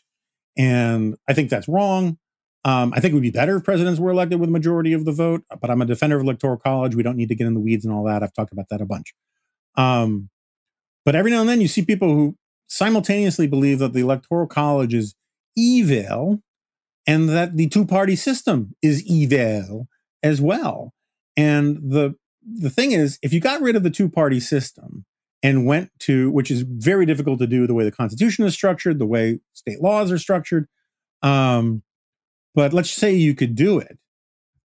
[0.57, 2.17] And I think that's wrong.
[2.65, 5.05] Um, I think it would be better if presidents were elected with a majority of
[5.05, 6.95] the vote, but I'm a defender of electoral college.
[6.95, 8.23] We don't need to get in the weeds and all that.
[8.23, 9.15] I've talked about that a bunch.
[9.77, 10.29] Um,
[11.05, 12.37] but every now and then you see people who
[12.67, 15.15] simultaneously believe that the electoral college is
[15.57, 16.43] evil
[17.07, 19.89] and that the two party system is evil
[20.23, 20.93] as well.
[21.37, 22.17] And the
[22.51, 25.05] the thing is, if you got rid of the two party system
[25.43, 28.99] and went to, which is very difficult to do the way the Constitution is structured,
[28.99, 30.67] the way state laws are structured,
[31.23, 31.83] um,
[32.59, 34.01] but let's say you could do it.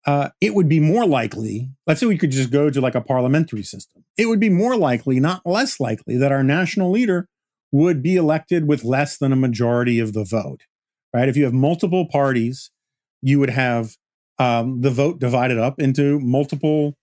[0.04, 3.00] Uh, it would be more likely, let's say we could just go to like a
[3.00, 4.04] parliamentary system.
[4.18, 7.28] It would be more likely, not less likely, that our national leader
[7.72, 10.64] would be elected with less than a majority of the vote,
[11.14, 11.30] right?
[11.30, 12.70] If you have multiple parties,
[13.22, 13.96] you would have
[14.38, 16.94] um, the vote divided up into multiple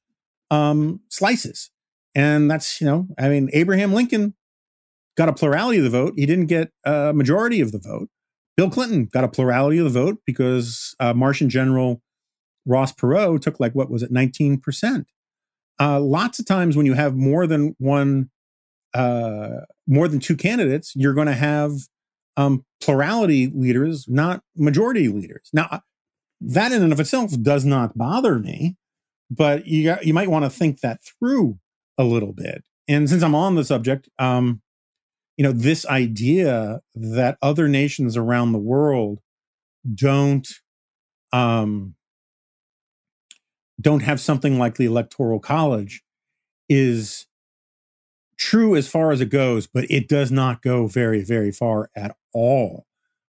[0.52, 1.72] um, slices.
[2.14, 4.36] And that's, you know, I mean, Abraham Lincoln
[5.18, 6.14] got a plurality of the vote.
[6.16, 8.08] He didn't get a majority of the vote.
[8.58, 12.02] Bill Clinton got a plurality of the vote because uh, Martian General
[12.66, 15.06] Ross Perot took like, what was it, 19%.
[15.80, 18.30] Uh, lots of times when you have more than one,
[18.94, 21.72] uh, more than two candidates, you're going to have
[22.38, 25.50] um, plurality leaders, not majority leaders.
[25.52, 25.82] Now,
[26.40, 28.78] that in and of itself does not bother me
[29.30, 31.60] but you got, you might want to think that through
[31.98, 32.64] a little bit.
[32.88, 34.62] And since I'm on the subject, um,
[35.38, 39.20] you know, this idea that other nations around the world
[39.94, 40.48] don't
[41.34, 41.96] um,
[43.80, 46.02] don't have something like the electoral college
[46.70, 47.28] is
[48.38, 52.16] true as far as it goes, but it does not go very, very far at
[52.34, 52.86] all.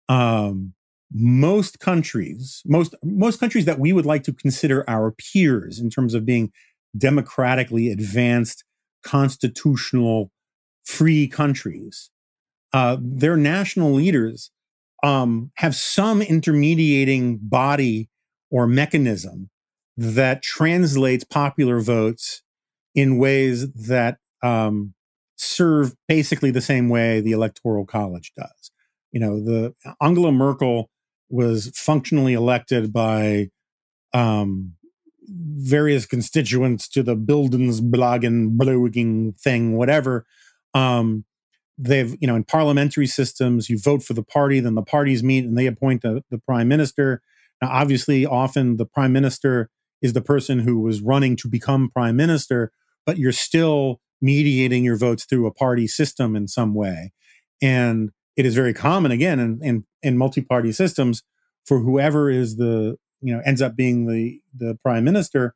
[0.09, 0.75] Um,
[1.13, 6.15] most countries, most most countries that we would like to consider our peers in terms
[6.15, 6.53] of being
[6.97, 8.65] democratically advanced,
[9.03, 10.31] constitutional,
[10.89, 12.11] free countries,
[12.73, 14.51] uh, their national leaders
[15.03, 18.09] um, have some intermediating body
[18.51, 19.51] or mechanism
[19.99, 22.43] that translates popular votes
[22.95, 24.95] in ways that um,
[25.37, 28.71] serve basically the same way the electoral college does.
[29.13, 30.89] You know, the Angela Merkel
[31.29, 33.51] was functionally elected by
[34.15, 34.73] um,
[35.29, 40.25] various constituents to the Bildungsblagen blogging thing, whatever.
[40.75, 41.25] Um,
[41.77, 45.45] they've, you know, in parliamentary systems, you vote for the party, then the parties meet
[45.45, 47.23] and they appoint the, the prime minister.
[47.63, 49.71] Now, obviously, often the prime minister
[50.03, 52.73] is the person who was running to become prime minister,
[53.07, 57.13] but you're still mediating your votes through a party system in some way.
[57.63, 61.23] And it is very common again in, in, in multi-party systems
[61.69, 65.55] for whoever is the you know ends up being the the prime minister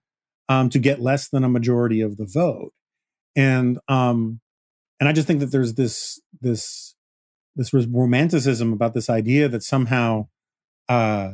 [0.48, 2.72] um, to get less than a majority of the vote
[3.34, 4.40] and um
[5.02, 6.94] and i just think that there's this this
[7.56, 10.28] this romanticism about this idea that somehow
[10.88, 11.32] uh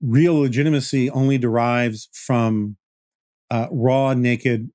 [0.00, 2.76] real legitimacy only derives from
[3.50, 4.70] uh, raw naked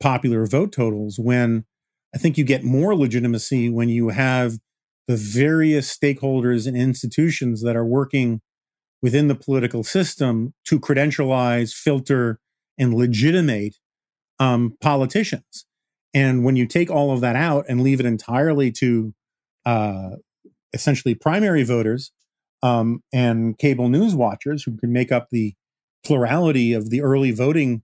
[0.00, 1.66] popular vote totals when
[2.14, 4.54] i think you get more legitimacy when you have
[5.08, 8.40] the various stakeholders and institutions that are working
[9.02, 12.40] within the political system to credentialize, filter,
[12.78, 13.76] and legitimate
[14.38, 15.66] um, politicians.
[16.14, 19.14] And when you take all of that out and leave it entirely to
[19.64, 20.10] uh,
[20.72, 22.12] essentially primary voters
[22.62, 25.54] um, and cable news watchers who can make up the
[26.04, 27.82] plurality of the early voting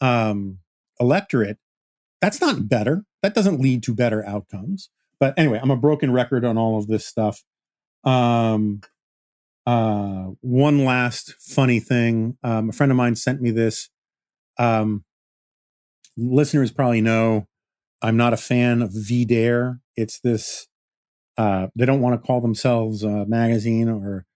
[0.00, 0.58] um,
[1.00, 1.58] electorate,
[2.20, 3.04] that's not better.
[3.22, 4.90] That doesn't lead to better outcomes.
[5.20, 7.42] But anyway, I'm a broken record on all of this stuff.
[8.04, 8.80] Um,
[9.66, 12.38] uh, one last funny thing.
[12.42, 13.90] Um, a friend of mine sent me this.
[14.58, 15.04] Um,
[16.16, 17.46] listeners probably know
[18.02, 19.80] I'm not a fan of VDare.
[19.96, 20.68] It's this,
[21.36, 24.26] uh, they don't want to call themselves a magazine or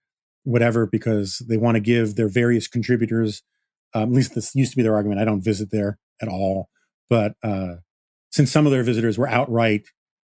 [0.43, 3.41] whatever because they want to give their various contributors,
[3.93, 5.21] um, at least this used to be their argument.
[5.21, 6.69] I don't visit there at all.
[7.09, 7.75] But uh,
[8.31, 9.85] since some of their visitors were outright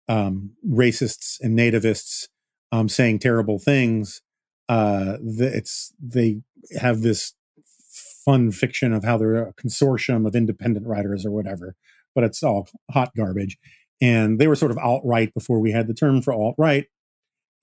[0.09, 2.29] um, racists and nativists
[2.73, 4.23] um, saying terrible things.
[4.69, 6.41] Uh, it's they
[6.79, 7.35] have this
[8.25, 11.75] fun fiction of how they're a consortium of independent writers or whatever,
[12.19, 13.59] but it's all hot garbage.
[14.01, 16.87] And they were sort of alt right before we had the term for alt right.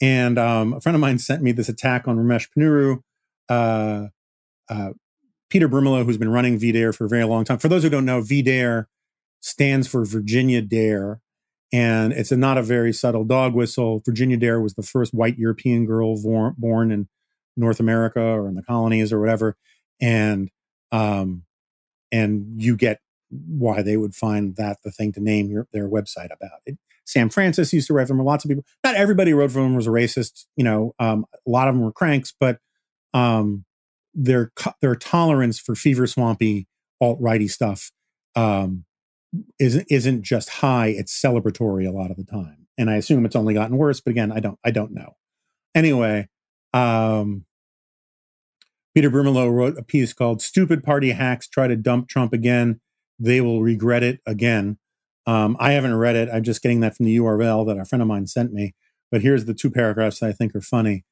[0.02, 3.02] And um, a friend of mine sent me this attack on Ramesh Ponnuru,
[3.50, 4.08] uh,
[4.70, 4.94] uh,
[5.50, 7.58] Peter Brimelow, who's been running VDare for a very long time.
[7.58, 8.86] For those who don't know, VDare
[9.42, 11.20] stands for Virginia Dare,
[11.74, 14.02] and it's a, not a very subtle dog whistle.
[14.06, 17.10] Virginia Dare was the first white European girl born, born in
[17.58, 19.58] North America or in the colonies or whatever,
[20.00, 20.50] and
[20.94, 21.44] um,
[22.10, 23.02] and you get
[23.48, 26.60] why they would find that the thing to name your, their website about.
[26.66, 28.26] It, Sam Francis used to write for them.
[28.26, 28.66] Lots of people.
[28.84, 30.46] Not everybody who wrote for them was a racist.
[30.56, 32.60] You know, um, a lot of them were cranks, but
[33.14, 33.66] um,
[34.14, 36.68] their their tolerance for fever swampy
[37.00, 37.92] alt righty stuff
[38.36, 38.86] um,
[39.60, 42.68] isn't isn't just high; it's celebratory a lot of the time.
[42.78, 44.02] And I assume it's only gotten worse.
[44.02, 45.16] But again, I don't I don't know.
[45.76, 46.28] Anyway,
[46.74, 47.46] um,
[48.96, 52.82] Peter Brimelow wrote a piece called "Stupid Party Hacks Try to Dump Trump Again."
[53.20, 54.78] They will regret it again.
[55.28, 56.30] Um, I haven't read it.
[56.32, 58.76] I'm just getting that from the URL that a friend of mine sent me.
[59.12, 61.06] But here's the two paragraphs that I think are funny.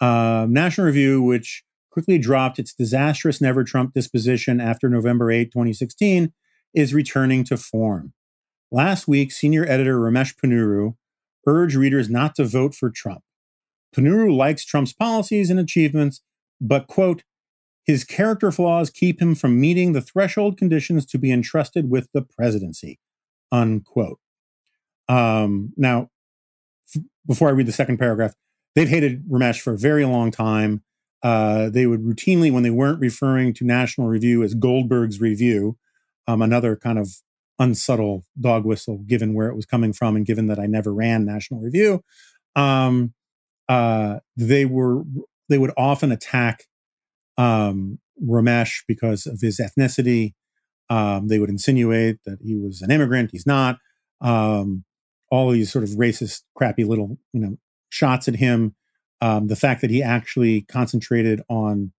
[0.00, 6.32] Uh, National Review, which quickly dropped its disastrous Never Trump disposition after November 8, 2016,
[6.74, 8.12] is returning to form.
[8.70, 10.96] Last week, senior editor Ramesh Ponnuru
[11.46, 13.22] urged readers not to vote for Trump.
[13.94, 16.20] Ponnuru likes Trump's policies and achievements,
[16.60, 17.22] but, quote,
[17.86, 22.22] his character flaws keep him from meeting the threshold conditions to be entrusted with the
[22.22, 22.98] presidency,
[23.52, 24.18] unquote.
[25.08, 26.10] Um, now,
[26.94, 28.34] f- before I read the second paragraph,
[28.74, 30.82] they've hated Ramesh for a very long time.
[31.22, 35.76] Uh, they would routinely, when they weren't referring to National Review as Goldberg's Review,
[36.26, 37.22] um, another kind of
[37.60, 41.24] unsubtle dog whistle, given where it was coming from and given that I never ran
[41.24, 42.02] National Review,
[42.56, 43.14] um,
[43.68, 45.04] uh, they were
[45.48, 46.64] they would often attack
[47.36, 50.34] um, Ramesh because of his ethnicity.
[50.88, 53.30] Um, they would insinuate that he was an immigrant.
[53.32, 53.78] He's not.
[54.20, 54.84] Um,
[55.30, 57.56] all these sort of racist, crappy little you know
[57.88, 58.74] shots at him.
[59.20, 61.92] Um, the fact that he actually concentrated on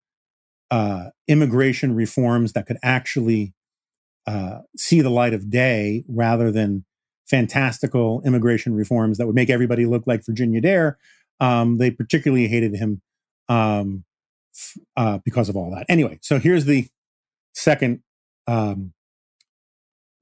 [0.70, 3.54] uh, immigration reforms that could actually
[4.26, 6.84] uh, see the light of day rather than
[7.28, 10.98] fantastical immigration reforms that would make everybody look like Virginia Dare.
[11.40, 13.02] Um, they particularly hated him
[13.48, 14.04] um,
[14.96, 15.86] uh, because of all that.
[15.88, 16.86] Anyway, so here's the
[17.54, 18.02] second
[18.46, 18.92] um,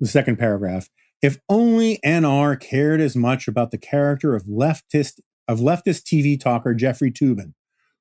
[0.01, 0.89] the second paragraph.
[1.22, 6.74] If only NR cared as much about the character of leftist of leftist TV talker
[6.74, 7.53] Jeffrey Toobin,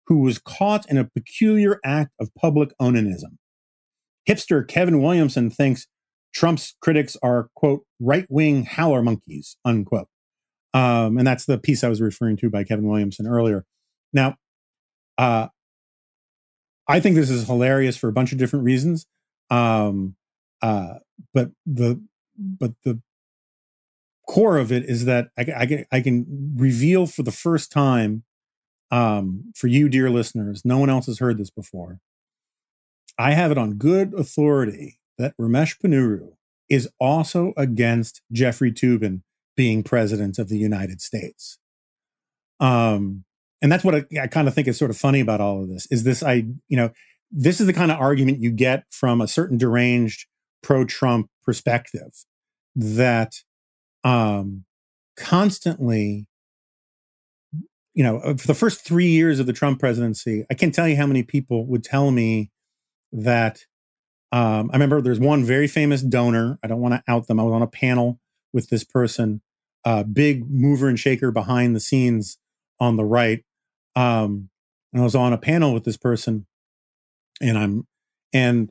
[0.08, 3.38] who was caught in a peculiar act of public onanism.
[4.28, 5.88] Hipster Kevin Williamson thinks
[6.34, 10.08] Trump's critics are, quote, right wing howler monkeys, unquote.
[10.74, 13.66] Um, and that's the piece I was referring to by Kevin Williamson earlier.
[14.12, 14.38] Now,
[15.18, 15.50] uh,
[16.88, 19.06] I think this is hilarious for a bunch of different reasons.
[19.50, 20.16] Um,
[20.62, 20.96] uh,
[21.34, 22.02] but the
[22.38, 23.02] but the
[24.28, 28.24] core of it is that I, I, can, I can reveal for the first time
[28.90, 32.00] um, for you, dear listeners, no one else has heard this before.
[33.18, 36.34] I have it on good authority that Ramesh Ponnuru
[36.70, 39.22] is also against Jeffrey Toobin
[39.56, 41.60] being president of the United States.
[42.60, 43.26] Um,
[43.64, 45.70] and that's what I, I kind of think is sort of funny about all of
[45.70, 46.92] this is this I, you know,
[47.32, 50.28] this is the kind of argument you get from a certain deranged
[50.62, 52.12] pro-Trump perspective
[52.76, 53.38] that
[54.04, 54.66] um,
[55.16, 56.28] constantly,
[57.94, 60.98] you know, for the first three years of the Trump presidency, I can't tell you
[60.98, 62.52] how many people would tell me
[63.12, 63.66] that.
[64.34, 66.58] Um, I remember there's one very famous donor.
[66.64, 67.40] I don't want to out them.
[67.40, 68.20] I was on a panel
[68.52, 69.42] with this person,
[69.86, 72.40] a uh, big mover and shaker behind the scenes
[72.80, 73.44] on the right.
[73.96, 74.50] Um,
[74.92, 76.46] and I was on a panel with this person,
[77.42, 77.88] and I'm,
[78.34, 78.70] and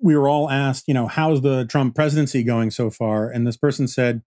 [0.00, 3.30] we were all asked, you know, how's the Trump presidency going so far?
[3.30, 4.22] And this person said,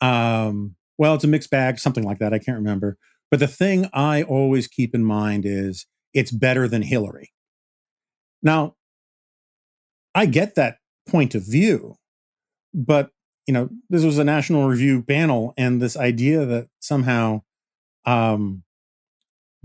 [0.00, 2.34] um, well, it's a mixed bag, something like that.
[2.34, 2.98] I can't remember.
[3.30, 7.32] But the thing I always keep in mind is it's better than Hillary.
[8.42, 8.76] Now,
[10.14, 10.78] I get that
[11.08, 11.96] point of view,
[12.72, 13.10] but
[13.46, 17.42] you know, this was a National Review panel, and this idea that somehow
[18.04, 18.64] um,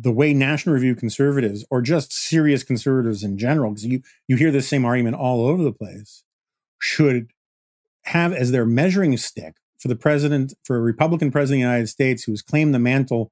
[0.01, 4.51] the way National Review conservatives, or just serious conservatives in general, because you you hear
[4.51, 6.23] this same argument all over the place,
[6.79, 7.27] should
[8.05, 11.87] have as their measuring stick for the president, for a Republican president of the United
[11.87, 13.31] States who's claimed the mantle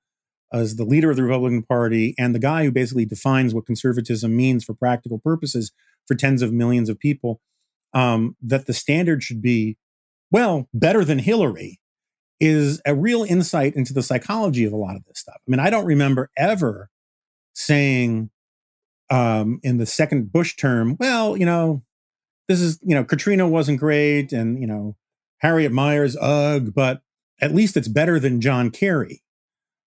[0.52, 4.36] as the leader of the Republican Party and the guy who basically defines what conservatism
[4.36, 5.72] means for practical purposes
[6.08, 7.40] for tens of millions of people,
[7.94, 9.78] um, that the standard should be,
[10.32, 11.80] well, better than Hillary
[12.40, 15.38] is a real insight into the psychology of a lot of this stuff.
[15.38, 16.90] I mean, I don't remember ever
[17.54, 18.30] saying
[19.10, 21.84] um, in the second Bush term, well, you know,
[22.48, 24.96] this is, you know, Katrina wasn't great and, you know,
[25.40, 27.02] Harriet Miers, ugh, but
[27.42, 29.22] at least it's better than John Kerry.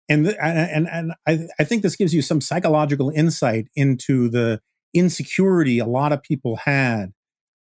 [0.09, 4.61] And, and, and I, I think this gives you some psychological insight into the
[4.93, 7.13] insecurity a lot of people had.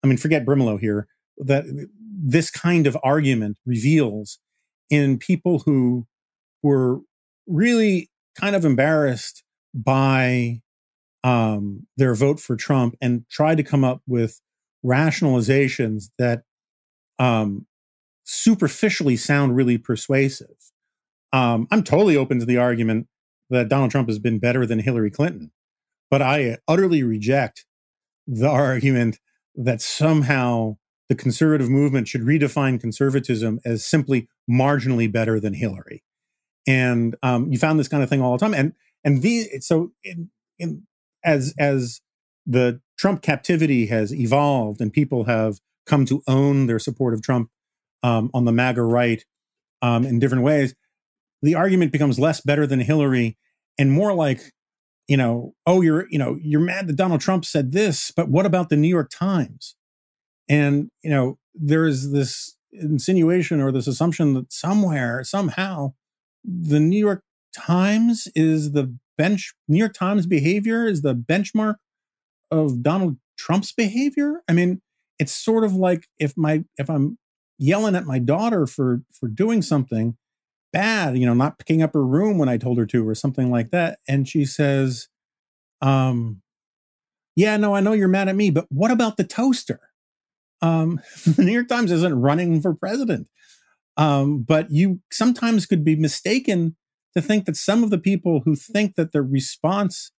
[0.02, 1.06] I mean, forget Brimelow here,
[1.38, 1.64] that
[2.00, 4.38] this kind of argument reveals
[4.90, 6.06] in people who
[6.62, 7.00] were
[7.46, 9.42] really kind of embarrassed
[9.74, 10.60] by
[11.24, 14.40] um, their vote for Trump and tried to come up with
[14.84, 16.42] rationalizations that
[17.18, 17.66] um,
[18.24, 20.54] superficially sound really persuasive.
[21.32, 23.08] Um, I'm totally open to the argument
[23.50, 25.50] that Donald Trump has been better than Hillary Clinton,
[26.10, 27.66] but I utterly reject
[28.26, 29.18] the argument
[29.54, 30.76] that somehow
[31.08, 36.04] the conservative movement should redefine conservatism as simply marginally better than Hillary.
[36.66, 38.54] And um, you found this kind of thing all the time.
[38.54, 38.74] And
[39.04, 39.24] and
[39.64, 40.86] so in, in
[41.24, 42.00] as as
[42.46, 47.50] the Trump captivity has evolved and people have come to own their support of Trump
[48.02, 49.24] um, on the MAGA right
[49.82, 50.74] um, in different ways,
[51.42, 53.36] the argument becomes less better than Hillary
[53.78, 54.52] and more like,
[55.06, 58.44] you know, oh, you're, you know, you're mad that Donald Trump said this, but what
[58.44, 59.76] about the New York Times?
[60.48, 65.94] And, you know, there is this insinuation or this assumption that somewhere, somehow,
[66.44, 67.22] the New York
[67.54, 71.76] Times is the bench, New York Times behavior is the benchmark
[72.50, 74.42] of Donald Trump's behavior.
[74.48, 74.80] I mean,
[75.18, 77.18] it's sort of like if my, if I'm
[77.58, 80.16] yelling at my daughter for, for doing something,
[80.72, 83.50] bad, you know, not picking up her room when I told her to, or something
[83.50, 83.98] like that.
[84.06, 85.08] And she says,
[85.80, 86.42] um,
[87.34, 89.80] yeah, no, I know you're mad at me, but what about the toaster?
[90.60, 93.28] Um, the New York Times isn't running for president.
[93.96, 96.76] Um, but you sometimes could be mistaken
[97.14, 100.12] to think that some of the people who think that the response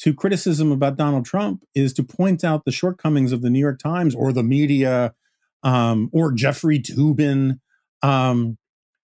[0.00, 3.78] to criticism about Donald Trump is to point out the shortcomings of the New York
[3.78, 5.14] Times or the media
[5.62, 7.60] um, or Jeffrey Toobin,
[8.02, 8.58] um,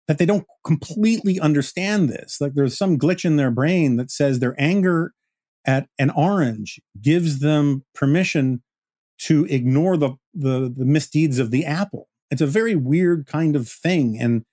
[0.07, 2.39] that they don't completely understand this.
[2.41, 5.13] Like there's some glitch in their brain that says their anger
[5.65, 8.61] at an orange gives them permission
[9.23, 12.07] to ignore the, the, the misdeeds of the apple.
[12.29, 14.17] It's a very weird kind of thing.
[14.19, 14.43] And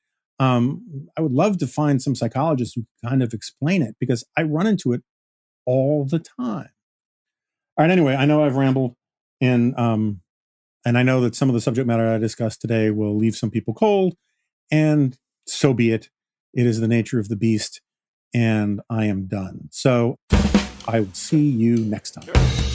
[0.40, 4.43] um, I would love to find some psychologists who kind of explain it because I
[4.43, 5.03] run into it
[5.66, 6.70] all the time.
[7.77, 7.90] All right.
[7.90, 8.95] Anyway, I know I've rambled,
[9.40, 10.20] and um,
[10.85, 13.51] and I know that some of the subject matter I discussed today will leave some
[13.51, 14.16] people cold,
[14.70, 15.16] and
[15.47, 16.09] so be it.
[16.55, 17.81] It is the nature of the beast,
[18.35, 19.69] and I am done.
[19.70, 20.16] So
[20.89, 22.68] I will see you next time.